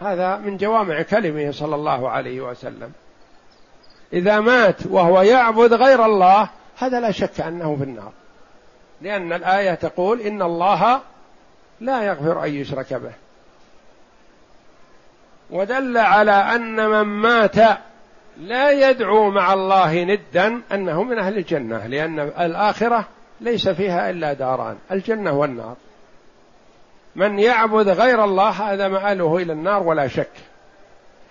[0.00, 2.92] هذا من جوامع كلمه صلى الله عليه وسلم.
[4.12, 8.12] إذا مات وهو يعبد غير الله هذا لا شك أنه في النار.
[9.02, 11.00] لأن الآية تقول إن الله
[11.80, 13.12] لا يغفر أن يشرك به.
[15.50, 17.56] ودل على أن من مات
[18.40, 23.08] لا يدعو مع الله ندا أنه من أهل الجنة لأن الآخرة
[23.40, 25.76] ليس فيها إلا داران الجنة والنار.
[27.16, 30.30] من يعبد غير الله هذا مآله إلى النار ولا شك.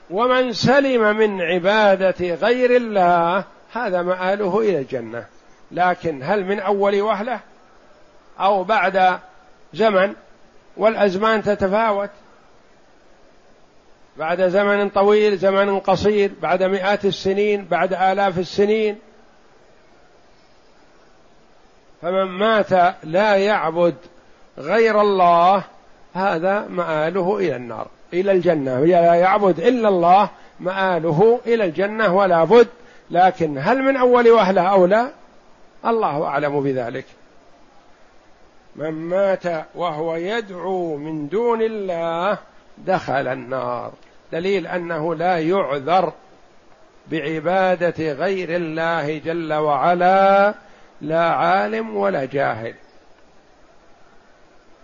[0.10, 3.44] ومن سلم من عبادة غير الله
[3.74, 5.26] هذا مآله إلى الجنة.
[5.72, 7.40] لكن هل من أول وهلة؟
[8.40, 9.20] أو بعد
[9.74, 10.14] زمن
[10.78, 12.10] والأزمان تتفاوت؟
[14.18, 19.00] بعد زمن طويل زمن قصير بعد مئات السنين بعد آلاف السنين.
[22.02, 23.96] فمن مات لا يعبد
[24.58, 25.64] غير الله
[26.16, 28.80] هذا مآله إلى النار إلى الجنة.
[28.80, 32.68] لا يعبد إلا الله مآله إلى الجنة ولا بد.
[33.12, 35.10] لكن هل من أول وهلة أو لا؟
[35.86, 37.06] الله أعلم بذلك.
[38.76, 39.44] من مات
[39.76, 42.38] وهو يدعو من دون الله
[42.78, 43.92] دخل النار.
[44.32, 46.14] دليل أنه لا يعذر
[47.08, 50.54] بعبادة غير الله جل وعلا
[51.02, 52.74] لا عالم ولا جاهل.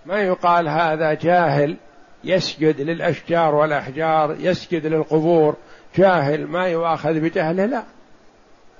[0.05, 1.77] ما يقال هذا جاهل
[2.23, 5.55] يسجد للأشجار والأحجار يسجد للقبور
[5.95, 7.83] جاهل ما يؤاخذ بجهله لا.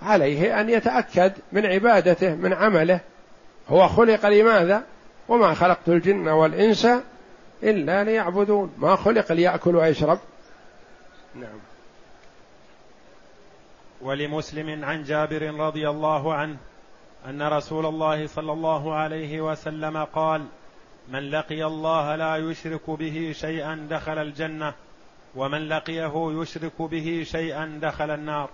[0.02, 3.00] عليه أن يتأكد من عبادته من عمله.
[3.70, 4.84] هو خلق لماذا؟
[5.28, 6.88] وما خلقت الجن والإنس
[7.64, 8.74] إلا ليعبدون.
[8.78, 10.20] ما خلق ليأكل ويشرب.
[11.36, 11.60] نعم.
[14.02, 16.58] ولمسلم عن جابر رضي الله عنه
[17.30, 20.46] أن رسول الله صلى الله عليه وسلم قال
[21.10, 24.74] من لقي الله لا يشرك به شيئا دخل الجنة
[25.36, 28.50] ومن لقيه يشرك به شيئا دخل النار.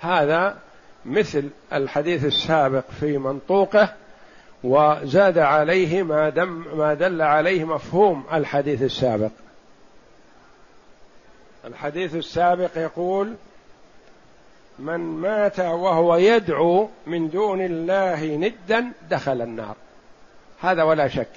[0.00, 0.58] هذا
[1.04, 3.94] مثل الحديث السابق في منطوقه
[4.64, 9.30] وزاد عليه ما دم ما دل عليه مفهوم الحديث السابق.
[11.64, 13.34] الحديث السابق يقول
[14.78, 19.76] من مات وهو يدعو من دون الله ندا دخل النار.
[20.60, 21.32] هذا ولا شك.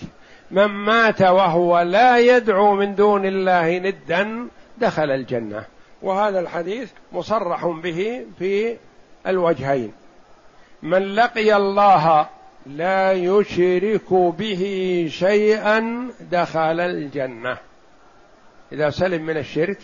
[0.51, 5.65] من مات وهو لا يدعو من دون الله ندا دخل الجنة.
[6.01, 8.77] وهذا الحديث مصرح به في
[9.27, 9.93] الوجهين.
[10.83, 12.27] من لقي الله
[12.65, 17.57] لا يشرك به شيئا دخل الجنة.
[18.71, 19.79] إذا سلم من الشرك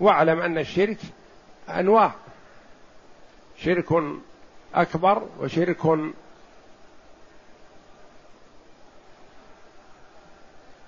[0.00, 0.98] واعلم أن الشرك
[1.68, 2.12] أنواع.
[3.58, 4.02] شرك
[4.74, 5.86] أكبر وشرك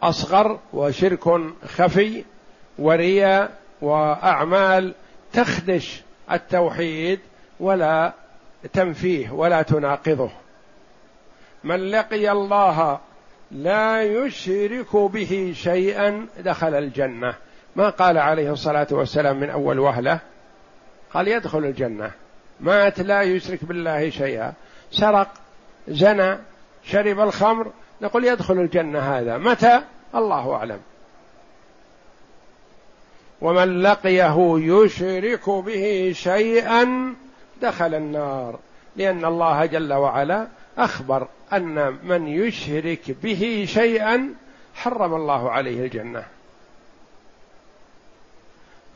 [0.02, 2.24] أصغر وشرك خفي
[2.78, 4.94] ورياء وأعمال
[5.32, 7.20] تخدش التوحيد
[7.60, 8.12] ولا
[8.72, 10.30] تنفيه ولا تناقضه.
[11.64, 12.98] من لقي الله
[13.50, 17.34] لا يشرك به شيئا دخل الجنة.
[17.76, 20.18] ما قال عليه الصلاة والسلام من أول وهلة؟
[21.14, 22.10] قال يدخل الجنة.
[22.60, 24.52] مات لا يشرك بالله شيئا.
[24.90, 25.28] سرق
[25.88, 26.38] زنى
[26.84, 27.72] شرب الخمر
[28.02, 29.38] نقول يدخل الجنة هذا.
[29.38, 29.82] متى؟
[30.14, 30.80] الله أعلم.
[33.40, 37.14] ومن لقيه يشرك به شيئا
[37.62, 38.58] دخل النار.
[38.96, 40.46] لأن الله جل وعلا
[40.78, 44.34] أخبر أن من يشرك به شيئا
[44.74, 46.24] حرم الله عليه الجنة.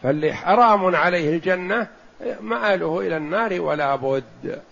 [0.02, 1.86] فاللي حرام عليه الجنة
[2.40, 4.62] مآله إلى النار ولا بد.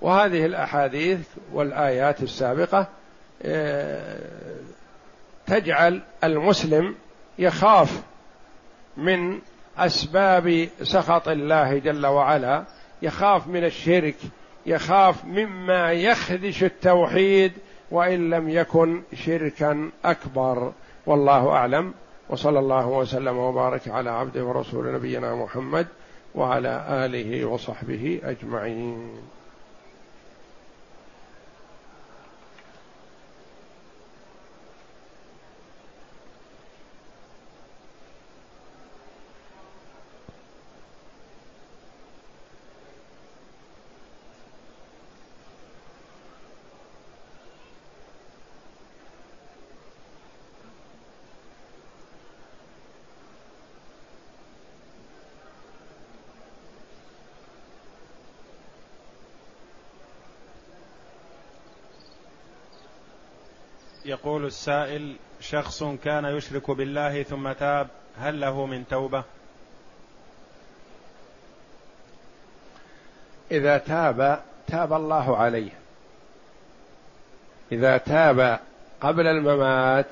[0.00, 1.20] وهذه الأحاديث
[1.52, 2.86] والآيات السابقة
[3.42, 4.18] آه،
[5.46, 6.94] تجعل المسلم
[7.38, 8.02] يخاف
[8.96, 9.38] من
[9.78, 12.64] أسباب سخط الله جل وعلا
[13.02, 14.16] يخاف من الشرك
[14.66, 17.52] يخاف مما يخدش التوحيد
[17.90, 20.72] وإن لم يكن شركا أكبر.
[21.06, 21.94] والله أعلم.
[22.28, 25.86] وصلى الله وسلم وبارك على عبده ورسول نبينا محمد
[26.34, 29.10] وعلى آله وصحبه أجمعين.
[64.38, 69.24] يقول السائل شخص كان يشرك بالله ثم تاب هل له من توبة؟
[73.50, 75.70] إذا تاب تاب الله عليه.
[77.72, 78.60] إذا تاب
[79.00, 80.06] قبل الممات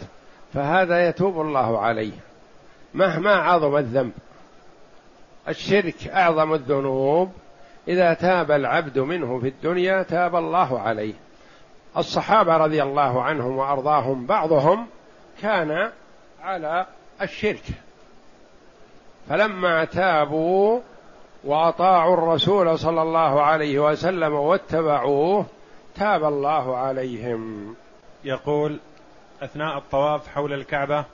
[0.54, 2.18] فهذا يتوب الله عليه.
[2.94, 4.12] مهما عظم الذنب.
[5.48, 7.32] الشرك أعظم الذنوب.
[7.88, 11.14] إذا تاب العبد منه في الدنيا تاب الله عليه.
[11.96, 14.86] الصحابة رضي الله عنهم وأرضاهم بعضهم
[15.42, 15.90] كان
[16.42, 16.86] على
[17.22, 17.64] الشرك.
[19.28, 20.80] فلما تابوا
[21.44, 25.46] وأطاعوا الرسول صلى الله عليه وسلم واتبعوه
[25.94, 27.74] تاب الله عليهم.
[28.24, 28.78] يقول
[29.42, 31.04] أثناء الطواف حول الكعبة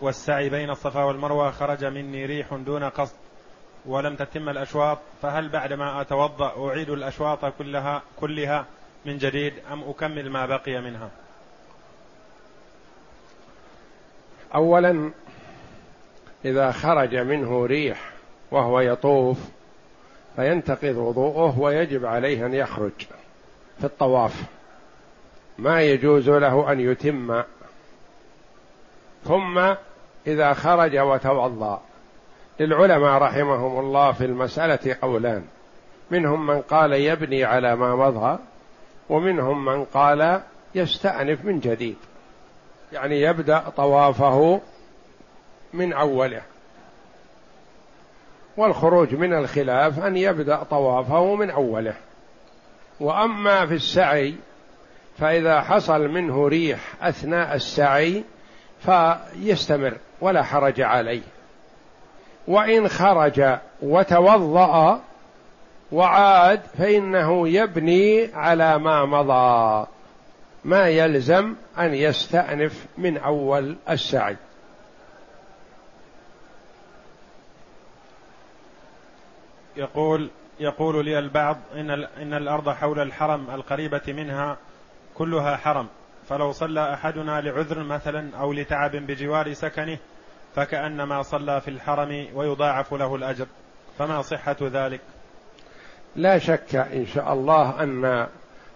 [0.00, 3.16] والسعي بين الصفا والمروة خرج مني ريح دون قصد
[3.86, 8.66] ولم تتم الأشواط فهل بعدما أتوضأ أعيد الأشواط كلها كلها
[9.04, 11.10] من جديد أم أكمل ما بقي منها؟
[14.54, 15.10] أولا
[16.44, 18.10] إذا خرج منه ريح
[18.50, 19.38] وهو يطوف
[20.36, 22.92] فينتقض وضوءه ويجب عليه أن يخرج
[23.78, 24.42] في الطواف.
[25.58, 27.42] ما يجوز له أن يتم.
[29.24, 29.74] ثم
[30.26, 31.82] إذا خرج وتوضأ.
[32.60, 35.44] للعلماء رحمهم الله في المسألة قولان.
[36.10, 38.38] منهم من قال يبني على ما مضى
[39.10, 40.40] ومنهم من قال
[40.74, 41.96] يستأنف من جديد.
[42.92, 44.60] يعني يبدأ طوافه
[45.72, 46.42] من أوله.
[48.56, 51.94] والخروج من الخلاف أن يبدأ طوافه من أوله.
[53.00, 54.34] وأما في السعي
[55.18, 58.24] فإذا حصل منه ريح أثناء السعي
[58.80, 61.22] فيستمر ولا حرج عليه.
[62.48, 65.00] وإن خرج وتوضأ
[65.92, 69.86] وعاد فإنه يبني على ما مضى.
[70.64, 74.36] ما يلزم أن يستأنف من أول السعي.
[79.76, 80.30] يقول
[80.60, 84.56] يقول لي البعض إن إن الأرض حول الحرم القريبة منها
[85.14, 85.88] كلها حرم.
[86.28, 89.98] فلو صلى أحدنا لعذر مثلا أو لتعب بجوار سكنه
[90.54, 93.46] فكأنما صلى في الحرم ويضاعف له الأجر.
[93.98, 95.00] فما صحة ذلك؟
[96.16, 98.26] لا شك إن شاء الله أن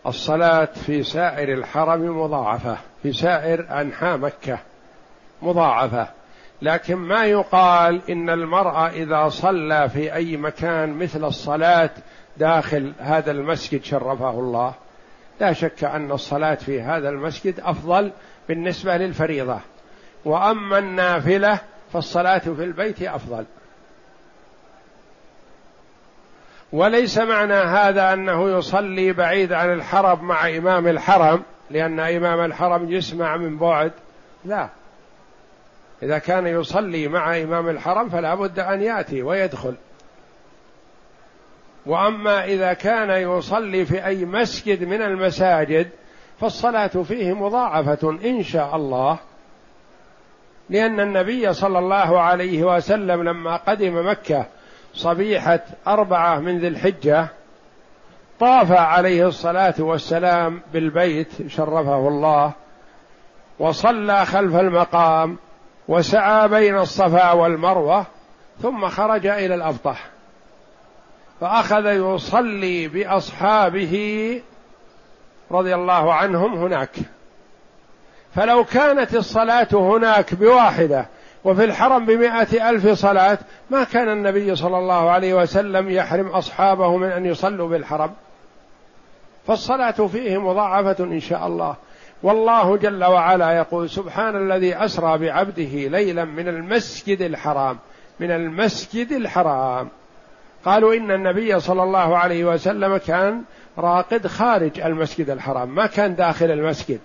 [0.06, 4.58] الصلاة في سائر الحرم مضاعفة في سائر أنحاء مكة
[5.42, 6.08] مضاعفة.
[6.62, 11.90] لكن ما يقال إن المرأة إذا صلى في أي مكان مثل الصلاة
[12.36, 14.74] داخل هذا المسجد شرفه الله.
[15.40, 18.12] لا شك أن الصلاة في هذا المسجد أفضل
[18.48, 19.60] بالنسبة للفريضة.
[20.24, 21.58] وأما النافلة
[21.92, 23.44] فالصلاة في البيت أفضل.
[26.74, 33.36] وليس معنى هذا أنه يصلي بعيد عن الحرم مع إمام الحرم لأن إمام الحرم يسمع
[33.36, 33.92] من بعد.
[34.44, 34.68] لا.
[36.02, 39.74] إذا كان يصلي مع إمام الحرم فلا بد أن يأتي ويدخل.
[41.86, 45.88] وأما إذا كان يصلي في أي مسجد من المساجد
[46.40, 49.18] فالصلاة فيه مضاعفة إن شاء الله
[50.70, 54.46] لأن النبي صلى الله عليه وسلم لما قدم مكة
[54.94, 57.28] صبيحة أربعة من ذي الحجة
[58.40, 62.52] طاف عليه الصلاة والسلام بالبيت شرفه الله
[63.58, 65.38] وصلى خلف المقام
[65.88, 68.06] وسعى بين الصفا والمروة
[68.62, 70.06] ثم خرج إلى الأبطح.
[71.40, 74.40] فأخذ يصلي بأصحابه
[75.50, 76.96] رضي الله عنهم هناك.
[78.34, 81.06] فلو كانت الصلاة هناك بواحدة
[81.44, 83.38] وفي الحرم بمائة ألف صلاة
[83.70, 88.12] ما كان النبي صلى الله عليه وسلم يحرم أصحابه من أن يصلوا بالحرم
[89.46, 91.76] فالصلاة فيه مضاعفة إن شاء الله.
[92.22, 97.78] والله جل وعلا يقول سبحان الذي أسرى بعبده ليلا من المسجد الحرام
[98.20, 99.88] من المسجد الحرام.
[100.64, 103.42] قالوا إن النبي صلى الله عليه وسلم كان
[103.78, 107.00] راقد خارج المسجد الحرام ما كان داخل المسجد.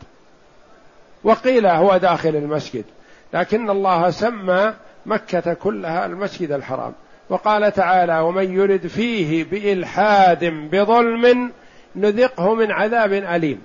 [1.24, 2.86] وقيل هو داخل المسجد.
[3.34, 4.74] لكن الله سمى
[5.06, 6.94] مكة كلها المسجد الحرام.
[7.30, 11.52] وقال تعالى ومن يرد فيه بإلحاد بظلم
[11.96, 13.62] نذقه من عذاب أليم.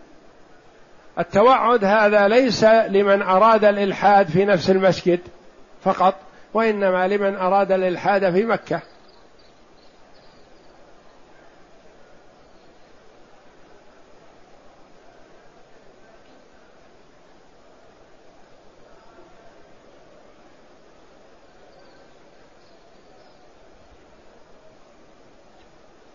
[1.18, 5.20] التوعد هذا ليس لمن أراد الإلحاد في نفس المسجد
[5.84, 6.14] فقط
[6.54, 8.80] وإنما لمن أراد الإلحاد في مكة.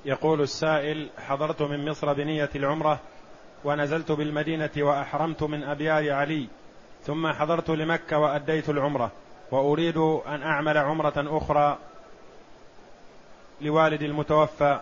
[0.09, 2.99] يقول السائل حضرت من مصر بنية العمرة
[3.63, 6.47] ونزلت بالمدينة وأحرمت من أبيار علي
[7.03, 9.11] ثم حضرت لمكة وأديت العمرة
[9.51, 9.97] وأريد
[10.27, 11.77] أن أعمل عمرة أخرى
[13.61, 14.79] لوالدي المتوفى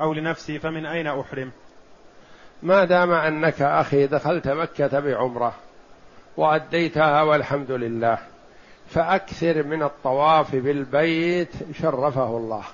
[0.00, 1.50] أو لنفسي فمن أين أحرم؟
[2.62, 5.54] ما دام أنك أخي دخلت مكة بعمرة
[6.36, 8.18] وأديتها والحمد لله
[8.88, 12.64] فأكثر من الطواف بالبيت شرفه الله.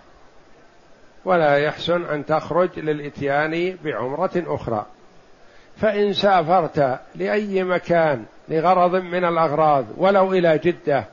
[1.25, 4.87] ولا يحسن أن تخرج للإتيان بعمرة أخرى.
[5.77, 11.05] فإن سافرت لأي مكان لغرض من الأغراض ولو إلى جدة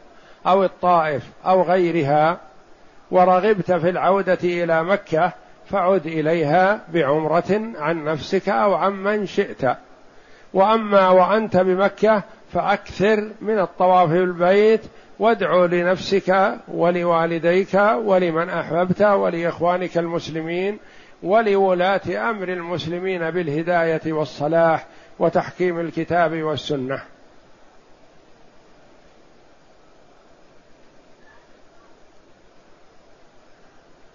[0.48, 2.38] أو الطائف أو غيرها
[3.12, 5.32] ورغبت في العودة إلى مكة
[5.70, 9.78] فعد إليها بعمرة عن نفسك أو عمن شئت.
[10.54, 14.82] وأما وأنت بمكة فأكثر من الطواف بالبيت
[15.20, 20.80] وادعو لنفسك ولوالديك ولمن أحببت ولإخوانك المسلمين
[21.24, 24.88] ولولاة أمر المسلمين بالهداية والصلاح
[25.20, 27.04] وتحكيم الكتاب والسنة.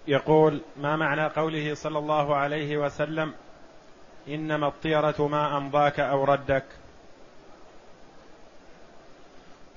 [0.07, 3.33] يقول ما معنى قوله صلى الله عليه وسلم؟
[4.27, 6.63] إنما الطيرة ما امضاك أو ردك.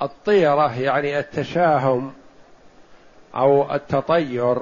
[0.03, 2.13] الطيرة يعني التشاهم
[3.35, 4.57] أو التطير.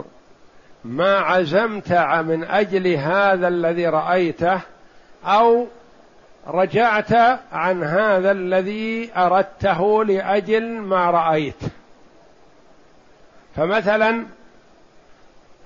[0.84, 1.92] ما عزمت
[2.26, 4.60] من أجل هذا الذي رأيته
[5.24, 5.66] أو
[6.46, 7.12] رجعت
[7.52, 11.62] عن هذا الذي أردته لأجل ما رأيت.
[13.56, 14.26] فمثلا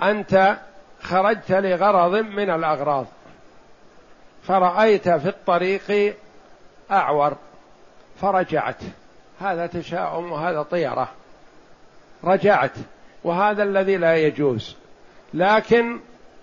[0.03, 0.57] أنت
[1.03, 3.07] خرجت لغرض من الأغراض
[4.43, 6.16] فرأيت في الطريق
[6.91, 7.37] أعور
[8.21, 8.77] فرجعت.
[9.41, 11.09] هذا تشاؤم وهذا طيرة.
[12.24, 12.72] رجعت.
[13.24, 14.76] وهذا الذي لا يجوز.
[15.34, 16.01] لكن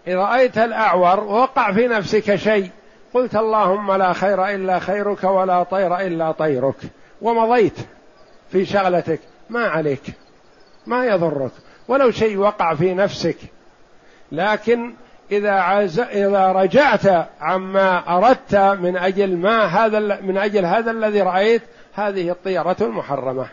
[0.08, 2.70] إذا رأيت الأعور وقع في نفسك شيء
[3.14, 6.76] قلت اللهم لا خير إلا خيرك ولا طير إلا طيرك.
[7.22, 7.78] ومضيت
[8.52, 9.20] في شغلتك.
[9.50, 10.04] ما عليك.
[10.86, 11.52] ما يضرك.
[11.88, 13.38] ولو شيء وقع في نفسك.
[14.32, 14.94] لكن
[15.32, 16.00] إذا عز...
[16.00, 21.62] إذا رجعت عما أردت من أجل ما هذا من أجل هذا الذي رأيت
[21.98, 23.50] هذه الطيرة المحرمة.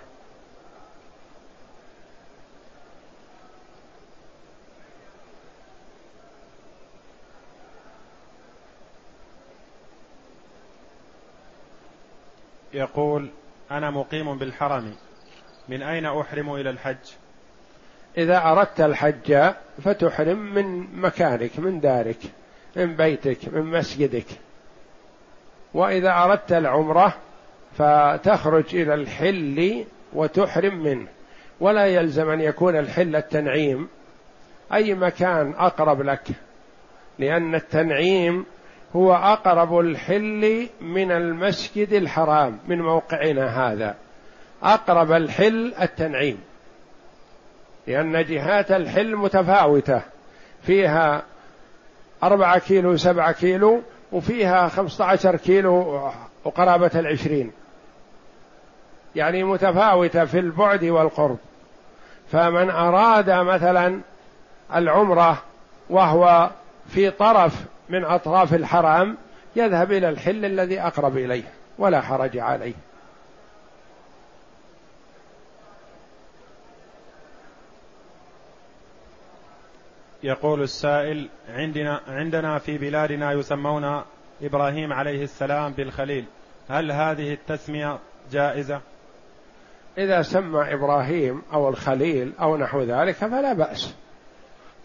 [12.72, 13.30] يقول
[13.70, 14.94] أنا مقيم بالحرم.
[15.68, 16.96] من أين أحرم إلى الحج؟
[18.18, 22.18] إذا أردت الحج فتحرم من مكانك من دارك
[22.76, 24.26] من بيتك من مسجدك.
[25.74, 27.23] وإذا أردت العمرة
[27.78, 31.06] فتخرج إلى الحل وتحرم منه.
[31.60, 33.88] ولا يلزم أن يكون الحل التنعيم.
[34.74, 36.28] أي مكان أقرب لك.
[37.18, 38.46] لأن التنعيم
[38.96, 43.94] هو أقرب الحل من المسجد الحرام من موقعنا هذا.
[44.62, 46.38] أقرب الحل التنعيم.
[47.86, 50.02] لأن جهات الحل متفاوتة.
[50.62, 51.22] فيها
[52.22, 56.10] أربعة كيلو سبعة كيلو وفيها خمسة عشر كيلو
[56.44, 57.52] وقرابة العشرين.
[59.16, 61.38] يعني متفاوتة في البعد والقرب.
[62.32, 64.00] فمن أراد مثلا
[64.74, 65.42] العمرة
[65.90, 66.50] وهو
[66.88, 69.16] في طرف من أطراف الحرم
[69.56, 71.44] يذهب إلى الحل الذي أقرب إليه
[71.78, 72.74] ولا حرج عليه.
[80.22, 84.02] يقول السائل عندنا عندنا في بلادنا يسمون
[84.42, 86.24] إبراهيم عليه السلام بالخليل.
[86.68, 87.98] هل هذه التسمية
[88.32, 88.80] جائزة؟
[89.98, 93.94] إذا سمى إبراهيم أو الخليل أو نحو ذلك فلا بأس.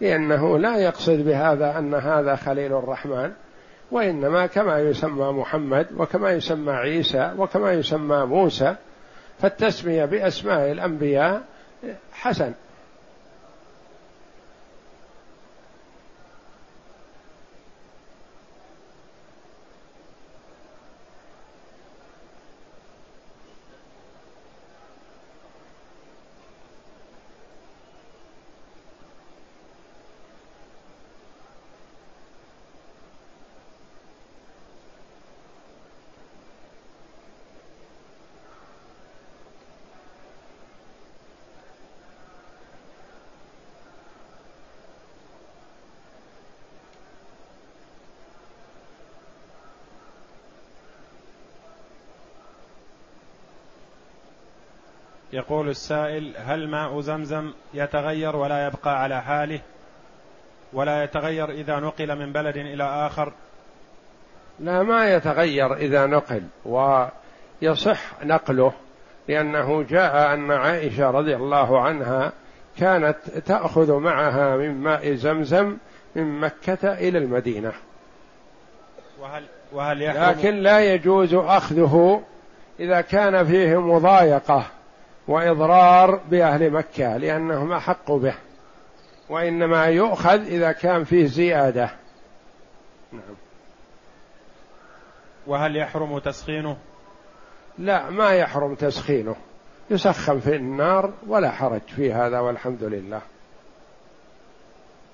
[0.00, 3.32] لأنه لا يقصد بهذا أن هذا خليل الرحمن
[3.90, 8.74] وإنما كما يسمى محمد وكما يسمى عيسى وكما يسمى موسى
[9.38, 11.42] فالتسمية بأسماء الأنبياء
[12.12, 12.52] حسن.
[55.32, 59.60] يقول السائل هل ماء زمزم يتغير ولا يبقى على حاله؟
[60.72, 63.32] ولا يتغير إذا نقل من بلد إلى آخر؟
[64.60, 68.72] لا ما يتغير إذا نقل ويصح نقله
[69.28, 72.32] لأنه جاء أن عائشة رضي الله عنها
[72.78, 73.16] كانت
[73.46, 75.76] تأخذ معها من ماء زمزم
[76.14, 77.72] من مكة إلى المدينة.
[79.20, 82.22] وهل وهل لكن لا يجوز أخذه
[82.80, 84.66] إذا كان فيه مضايقة.
[85.28, 88.34] وإضرار بأهل مكة لأنهم أحق به
[89.28, 91.90] وإنما يؤخذ إذا كان فيه زيادة.
[93.12, 93.34] نعم.
[95.46, 96.76] وهل يحرم تسخينه؟
[97.78, 99.36] لا ما يحرم تسخينه.
[99.90, 103.20] يسخن في النار ولا حرج في هذا والحمد لله.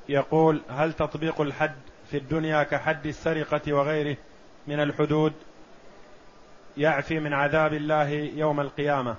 [0.08, 1.76] يقول هل تطبيق الحد
[2.10, 4.16] في الدنيا كحد السرقة وغيره
[4.66, 5.32] من الحدود
[6.76, 9.16] يعفي من عذاب الله يوم القيامة؟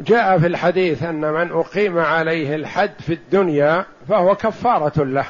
[0.00, 5.26] جاء في الحديث أن من أقيم عليه الحد في الدنيا فهو كفارة له.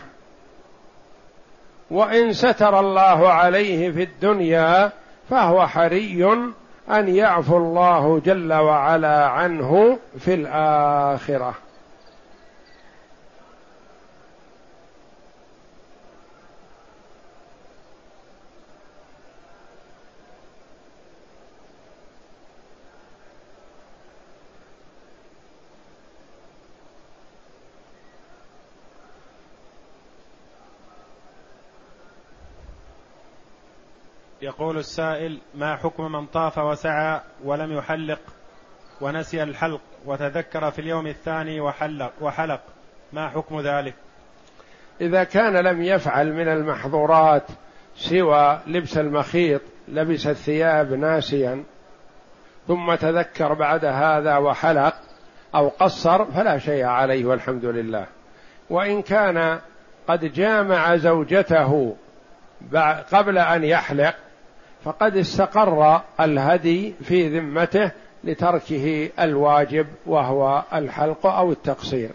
[1.91, 4.93] وإن ستر الله عليه في الدنيا
[5.31, 6.25] فهو حري
[6.91, 11.55] أن يعفو الله جل وعلا عنه في الآخرة.
[34.61, 38.19] يقول السائل ما حكم من طاف وسعى ولم يحلق
[39.01, 42.61] ونسي الحلق وتذكر في اليوم الثاني وحلق وحلق؟
[43.13, 43.95] ما حكم ذلك؟
[45.01, 47.43] إذا كان لم يفعل من المحظورات
[47.97, 51.65] سوى لبس المخيط لبس الثياب ناسيا
[52.69, 54.95] ثم تذكر بعد هذا وحلق
[55.55, 58.07] أو قصر فلا شيء عليه والحمد لله.
[58.71, 59.59] وإن كان
[60.09, 61.97] قد جامع زوجته
[63.13, 64.15] قبل أن يحلق
[64.85, 67.91] فقد استقر الهدي في ذمته
[68.25, 72.11] لتركه الواجب وهو الحلق أو التقصير.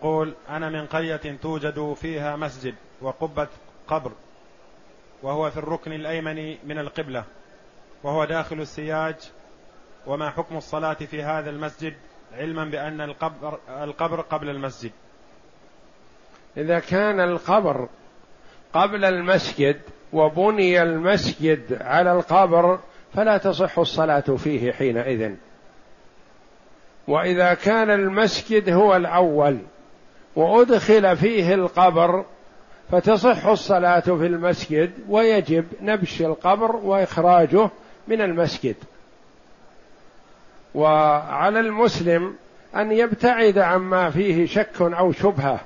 [0.00, 3.48] يقول أنا من قرية توجد فيها مسجد وقبة
[3.88, 4.12] قبر
[5.22, 7.24] وهو في الركن الأيمن من القبلة
[8.02, 9.14] وهو داخل السياج
[10.06, 11.94] وما حكم الصلاة في هذا المسجد؟
[12.32, 14.90] علما بأن القبر, القبر قبل المسجد.
[16.56, 17.88] إذا كان القبر
[18.72, 19.80] قبل المسجد
[20.12, 22.78] وبني المسجد على القبر
[23.14, 25.34] فلا تصح الصلاة فيه حينئذ.
[27.08, 29.58] وإذا كان المسجد هو الأول
[30.36, 32.24] وأدخل فيه القبر
[32.92, 37.70] فتصح الصلاة في المسجد ويجب نبش القبر وإخراجه
[38.08, 38.76] من المسجد.
[40.74, 42.34] وعلى المسلم
[42.76, 45.60] أن يبتعد عما فيه شك أو شبهة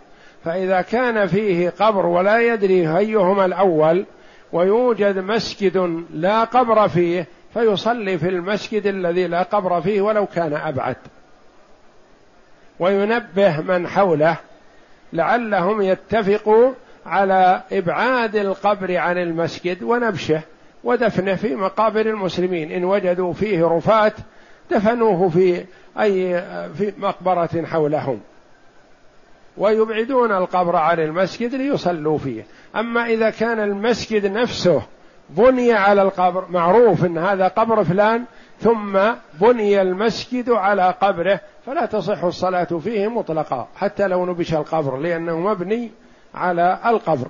[0.45, 4.05] فإذا كان فيه قبر ولا يدري أيهما الأول
[4.53, 10.97] ويوجد مسجد لا قبر فيه فيصلي في المسجد الذي لا قبر فيه ولو كان أبعد.
[12.79, 14.37] وينبه من حوله
[15.15, 16.73] لعلهم يتفقوا
[17.07, 20.41] على إبعاد القبر عن المسجد ونبشه
[20.85, 22.73] ودفنه في مقابر المسلمين.
[22.73, 24.13] إن وجدوا فيه رفات
[24.71, 25.65] دفنوه في
[26.01, 26.43] أي
[26.79, 28.21] في مقبرة حولهم.
[29.57, 32.45] ويبعدون القبر عن المسجد ليصلوا فيه.
[32.77, 34.83] أما إذا كان المسجد نفسه
[35.31, 38.25] بني على القبر معروف إن هذا قبر فلان
[38.65, 38.99] ثم
[39.41, 45.91] بني المسجد على قبره فلا تصح الصلاة فيه مطلقا حتى لو نبش القبر لأنه مبني
[46.35, 47.29] على القبر.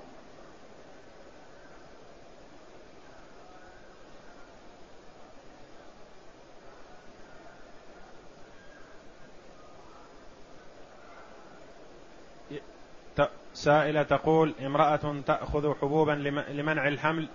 [13.54, 16.12] سائلة تقول امرأة تأخذ حبوبا
[16.50, 17.28] لمنع الحمل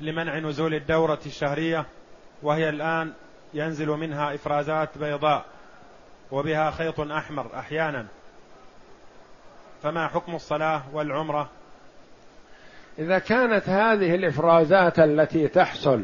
[0.00, 1.86] لمنع نزول الدورة الشهرية؟
[2.42, 3.12] وهي الآن
[3.54, 5.44] ينزل منها إفرازات بيضاء
[6.30, 8.06] وبها خيط أحمر أحيانا.
[9.82, 11.48] فما حكم الصلاة والعمرة؟
[12.98, 16.02] إذا كانت هذه الإفرازات التي تحصل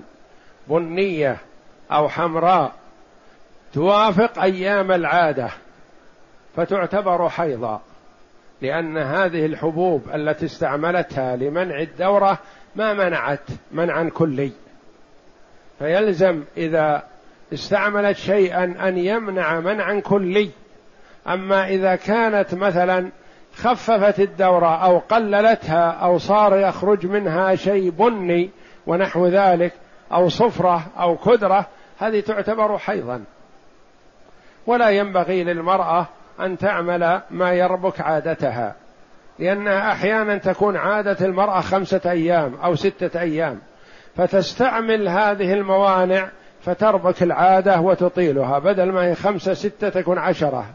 [0.69, 1.39] بنية
[1.93, 2.73] أو حمراء
[3.73, 5.51] توافق أيام العادة
[6.57, 7.81] فتعتبر حيضا
[8.63, 12.39] لأن هذه الحبوب التي استعملتها لمنع الدورة
[12.77, 14.53] ما منعت منعا كلي.
[15.79, 17.03] فيلزم إذا
[17.53, 20.51] استعملت شيئا أن يمنع منعا كلي.
[21.29, 23.11] أما إذا كانت مثلا
[23.57, 28.51] خففت الدورة أو قللتها أو صار يخرج منها شيء بني
[28.87, 29.73] ونحو ذلك
[30.13, 31.67] أو صفرة أو كدرة
[31.99, 33.25] هذه تعتبر حيضا.
[34.67, 36.07] ولا ينبغي للمرأة
[36.41, 38.75] أن تعمل ما يربك عادتها
[39.39, 43.59] لأنها أحيانا تكون عادة المرأة خمسة أيام أو ستة أيام.
[44.19, 46.29] فتستعمل هذه الموانع
[46.65, 50.67] فتربك العادة وتطيلها بدل ما هي خمسة ستة تكون عشرة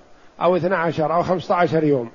[0.42, 2.12] أو اثنى عشر أو خمسة عشر يوم.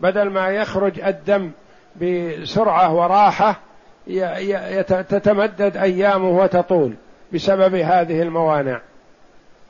[0.00, 1.50] بدل ما يخرج الدم
[1.96, 3.60] بسرعة وراحة
[4.88, 6.94] تتمدد أيامه وتطول
[7.32, 8.80] بسبب هذه الموانع.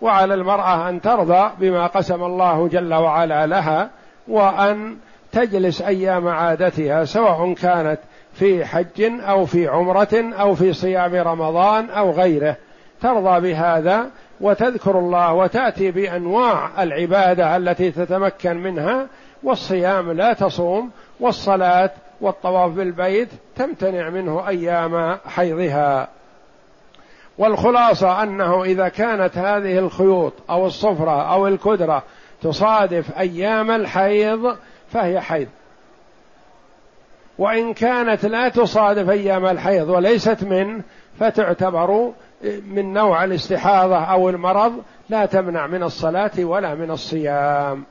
[0.01, 3.91] وعلى المرأة أن ترضى بما قسم الله جل وعلا لها
[4.28, 4.97] وأن
[5.32, 7.99] تجلس أيام عادتها سواء كانت
[8.35, 12.57] في حج أو في عمرة أو في صيام رمضان أو غيره.
[13.03, 14.07] ترضى بهذا
[14.41, 19.07] وتذكر الله وتأتي بأنواع العبادة التي تتمكن منها
[19.43, 26.09] والصيام لا تصوم والصلاة والطواف بالبيت تمتنع منه أيام حيضها.
[27.39, 32.03] والخلاصة أنه إذا كانت هذه الخيوط أو الصفرة أو الكدرة
[32.43, 34.57] تصادف أيام الحيض
[34.93, 35.49] فهي حيض.
[37.39, 40.82] وإن كانت لا تصادف أيام الحيض وليست منه
[41.18, 42.12] فتعتبر
[42.45, 47.85] من نوع الاستحاضة أو المرض لا تمنع من الصلاة ولا من الصيام.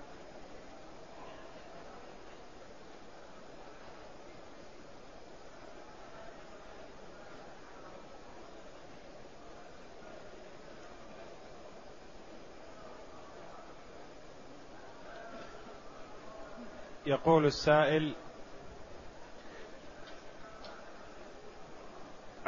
[17.05, 18.13] يقول السائل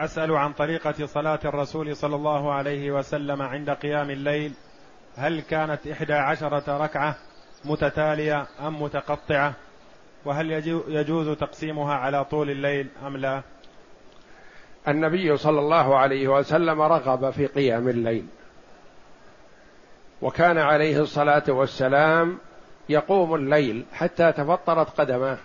[0.05, 4.53] أسأل عن طريقة صلاة الرسول صلى الله عليه وسلم عند قيام الليل.
[5.15, 7.15] هل كانت إحدى عشرة ركعة
[7.65, 9.53] متتالية أم متقطعة؟
[10.25, 10.51] وهل
[10.87, 13.41] يجوز تقسيمها على طول الليل أم لا؟
[14.87, 18.25] النبي صلى الله عليه وسلم رغب في قيام الليل
[20.21, 22.37] وكان عليه الصلاة والسلام
[22.89, 25.37] يقوم الليل حتى تفطرت قدماه.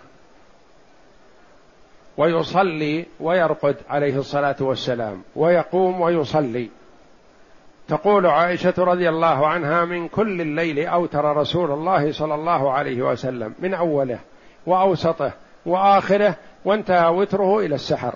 [2.17, 6.69] ويصلي ويرقد عليه الصلاة والسلام ويقوم ويصلي.
[7.87, 13.53] تقول عائشة رضي الله عنها من كل الليل أوتر رسول الله صلى الله عليه وسلم
[13.59, 14.19] من أوله
[14.65, 15.31] وأوسطه
[15.65, 16.35] وآخره
[16.65, 18.13] وانتهى وتره إلى السحر.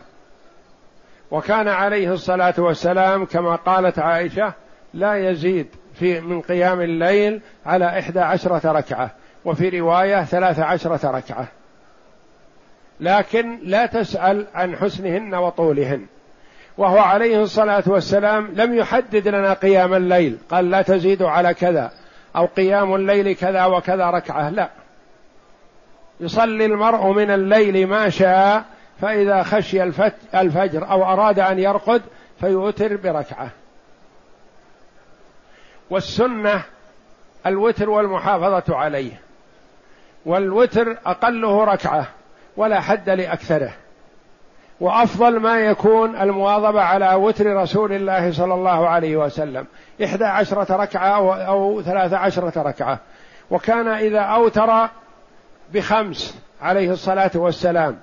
[1.31, 4.53] وكان عليه الصلاة والسلام كما قالت عائشة
[4.93, 9.11] لا يزيد في من قيام الليل على إحدى عشرة ركعة
[9.45, 11.47] وفي رواية ثلاث عشرة ركعة.
[12.99, 16.05] لكن لا تسأل عن حسنهن وطولهن.
[16.77, 20.37] وهو عليه الصلاة والسلام لم يحدد لنا قيام الليل.
[20.49, 21.91] قال لا تزيد على كذا
[22.35, 24.49] أو قيام الليل كذا وكذا ركعة.
[24.49, 24.69] لا.
[26.19, 28.63] يصلي المرء من الليل ما شاء
[29.01, 29.83] فإذا خشي
[30.33, 32.01] الفجر أو أراد أن يرقد
[32.39, 33.49] فيوتر بركعة.
[35.89, 36.61] والسنة
[37.45, 39.21] الوتر والمحافظة عليه.
[40.25, 42.07] والوتر أقله ركعة.
[42.57, 43.73] ولا حد لأكثره.
[44.79, 49.65] وأفضل ما يكون المواظبة على وتر رسول الله صلى الله عليه وسلم.
[50.03, 52.99] إحدى عشرة ركعة أو, أو ثلاثة عشرة ركعة.
[53.51, 54.87] وكان إذا أوتر
[55.73, 57.97] بخمس عليه الصلاة والسلام.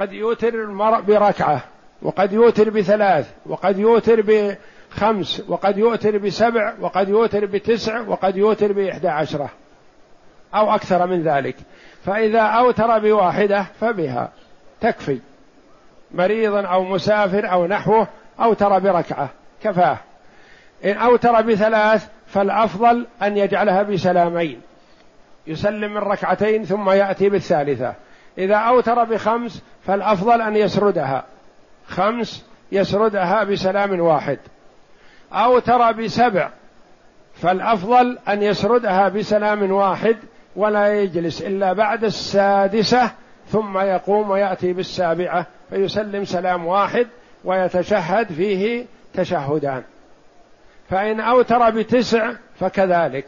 [0.00, 1.60] قد يوتر المرء بركعة
[2.02, 9.08] وقد يوتر بثلاث وقد يوتر بخمس وقد يوتر بسبع وقد يوتر بتسع وقد يوتر بإحدى
[9.08, 9.50] عشرة.
[10.54, 11.56] أو أكثر من ذلك.
[12.04, 14.28] فإذا أوتر بواحدة فبها
[14.80, 15.18] تكفي.
[16.10, 18.06] مريضا أو مسافر أو نحوه
[18.40, 19.28] أوتر بركعة
[19.62, 19.98] كفاه.
[20.84, 24.60] إن أوتر بثلاث فالأفضل أن يجعلها بسلامين.
[25.46, 27.94] يسلم من ركعتين ثم يأتي بالثالثة.
[28.38, 31.24] إذا أوتر بخمس فالأفضل أن يسردها.
[31.88, 34.38] خمس يسردها بسلام واحد.
[35.32, 36.50] أوتر بسبع
[37.34, 40.16] فالأفضل أن يسردها بسلام واحد
[40.58, 43.10] ولا يجلس إلا بعد السادسة
[43.48, 47.06] ثم يقوم ويأتي بالسابعة فيسلم سلام واحد
[47.44, 48.84] ويتشهد فيه
[49.14, 49.82] تشهدان.
[50.90, 53.26] فإن أوتر بتسع فكذلك.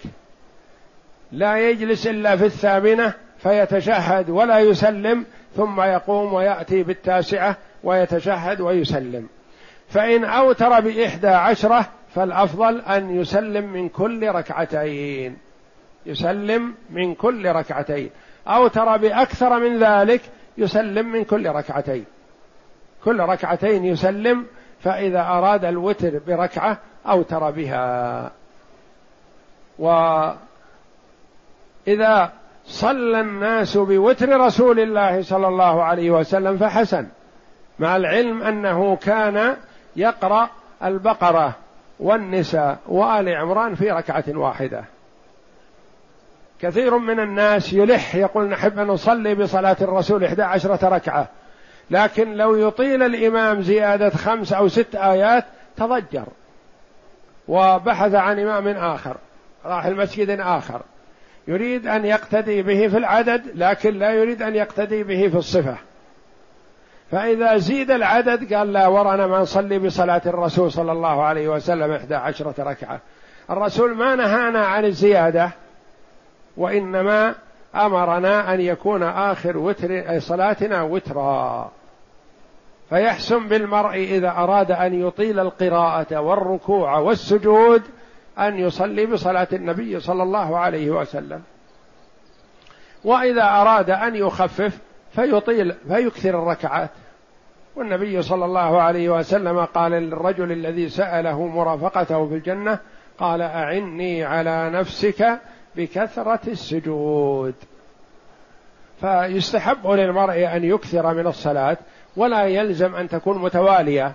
[1.33, 5.25] لا يجلس إلا في الثامنة فيتشهد ولا يسلم
[5.57, 9.29] ثم يقوم ويأتي بالتاسعة ويتشهد ويسلم.
[9.89, 15.50] فإن أوتر بإحدى عشرة فالأفضل أن يسلم من كل ركعتين.
[16.07, 18.11] يسلم من كل ركعتين.
[18.47, 20.23] أوتر بأكثر من ذلك
[20.59, 22.05] يسلم من كل ركعتين.
[23.05, 24.47] كل ركعتين يسلم
[24.81, 28.31] فإذا أراد الوتر بركعة أوتر بها.
[29.79, 30.37] وإذا
[32.67, 37.07] صلى الناس بوتر رسول الله صلى الله عليه وسلم فحسن
[37.79, 39.57] مع العلم أنه كان
[39.97, 40.51] يقرأ
[40.85, 41.55] البقرة
[42.01, 44.85] والنساء وآل عمران في ركعة واحدة.
[46.63, 51.29] كثير من الناس يلح يقول نحب أن نصلي بصلاة الرسول إحدى عشرة ركعة.
[51.91, 55.45] لكن لو يطيل الإمام زيادة خمس أو ست آيات
[55.77, 56.27] تضجر.
[57.49, 59.17] وبحث عن إمام آخر
[59.65, 60.81] راح المسجد آخر.
[61.49, 65.77] يريد أن يقتدي به في العدد لكن لا يريد أن يقتدي به في الصفة.
[67.11, 72.15] فإذا زيد العدد قال لا ورنا ما نصلي بصلاة الرسول صلى الله عليه وسلم إحدى
[72.15, 73.01] عشرة ركعة.
[73.51, 75.51] الرسول ما نهانا عن الزيادة.
[76.57, 77.35] وإنما
[77.75, 81.71] أمرنا أن يكون آخر وتر صلاتنا وترا.
[82.89, 87.83] فيحسن بالمرء إذا أراد أن يطيل القراءة والركوع والسجود
[88.39, 91.43] أن يصلي بصلاة النبي صلى الله عليه وسلم.
[93.05, 94.79] وإذا أراد أن يخفف
[95.13, 96.91] فيطيل فيكثر الركعات.
[97.77, 102.79] والنبي صلى الله عليه وسلم قال للرجل الذي سأله مرافقته في الجنة
[103.19, 105.41] قال أعني على نفسك
[105.77, 107.55] بكثرة السجود.
[109.01, 111.77] فيستحب للمرء أن يكثر من الصلاة
[112.17, 114.13] ولا يلزم أن تكون متوالية.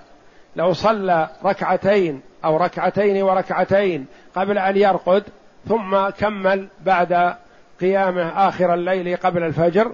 [0.56, 5.24] لو صلى ركعتين أو ركعتين وركعتين قبل أن يرقد
[5.68, 7.36] ثم كمل بعد
[7.82, 9.92] قيامه آخر الليل قبل الفجر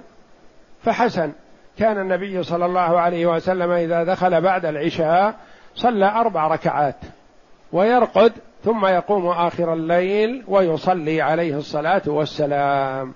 [0.84, 1.32] فحسن.
[1.80, 5.36] كان النبي صلى الله عليه وسلم إذا دخل بعد العشاء
[5.76, 6.96] صلى أربع ركعات
[7.72, 8.34] ويرقد
[8.64, 13.14] ثم يقوم آخر الليل ويصلي عليه الصلاة والسلام.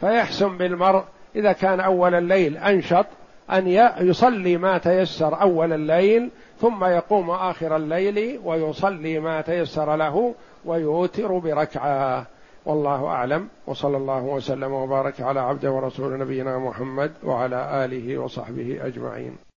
[0.00, 1.02] فيحسن بالمرء
[1.36, 3.06] إذا كان أول الليل أنشط
[3.50, 3.66] أن
[4.00, 6.30] يصلي ما تيسر أول الليل
[6.60, 10.34] ثم يقوم آخر الليل ويصلي ما تيسر له
[10.64, 12.26] ويوتر بركعة.
[12.66, 13.48] والله أعلم.
[13.66, 19.47] وصلى الله وسلم وبارك على عبده ورسول نبينا محمد وعلى آله وصحبه أجمعين.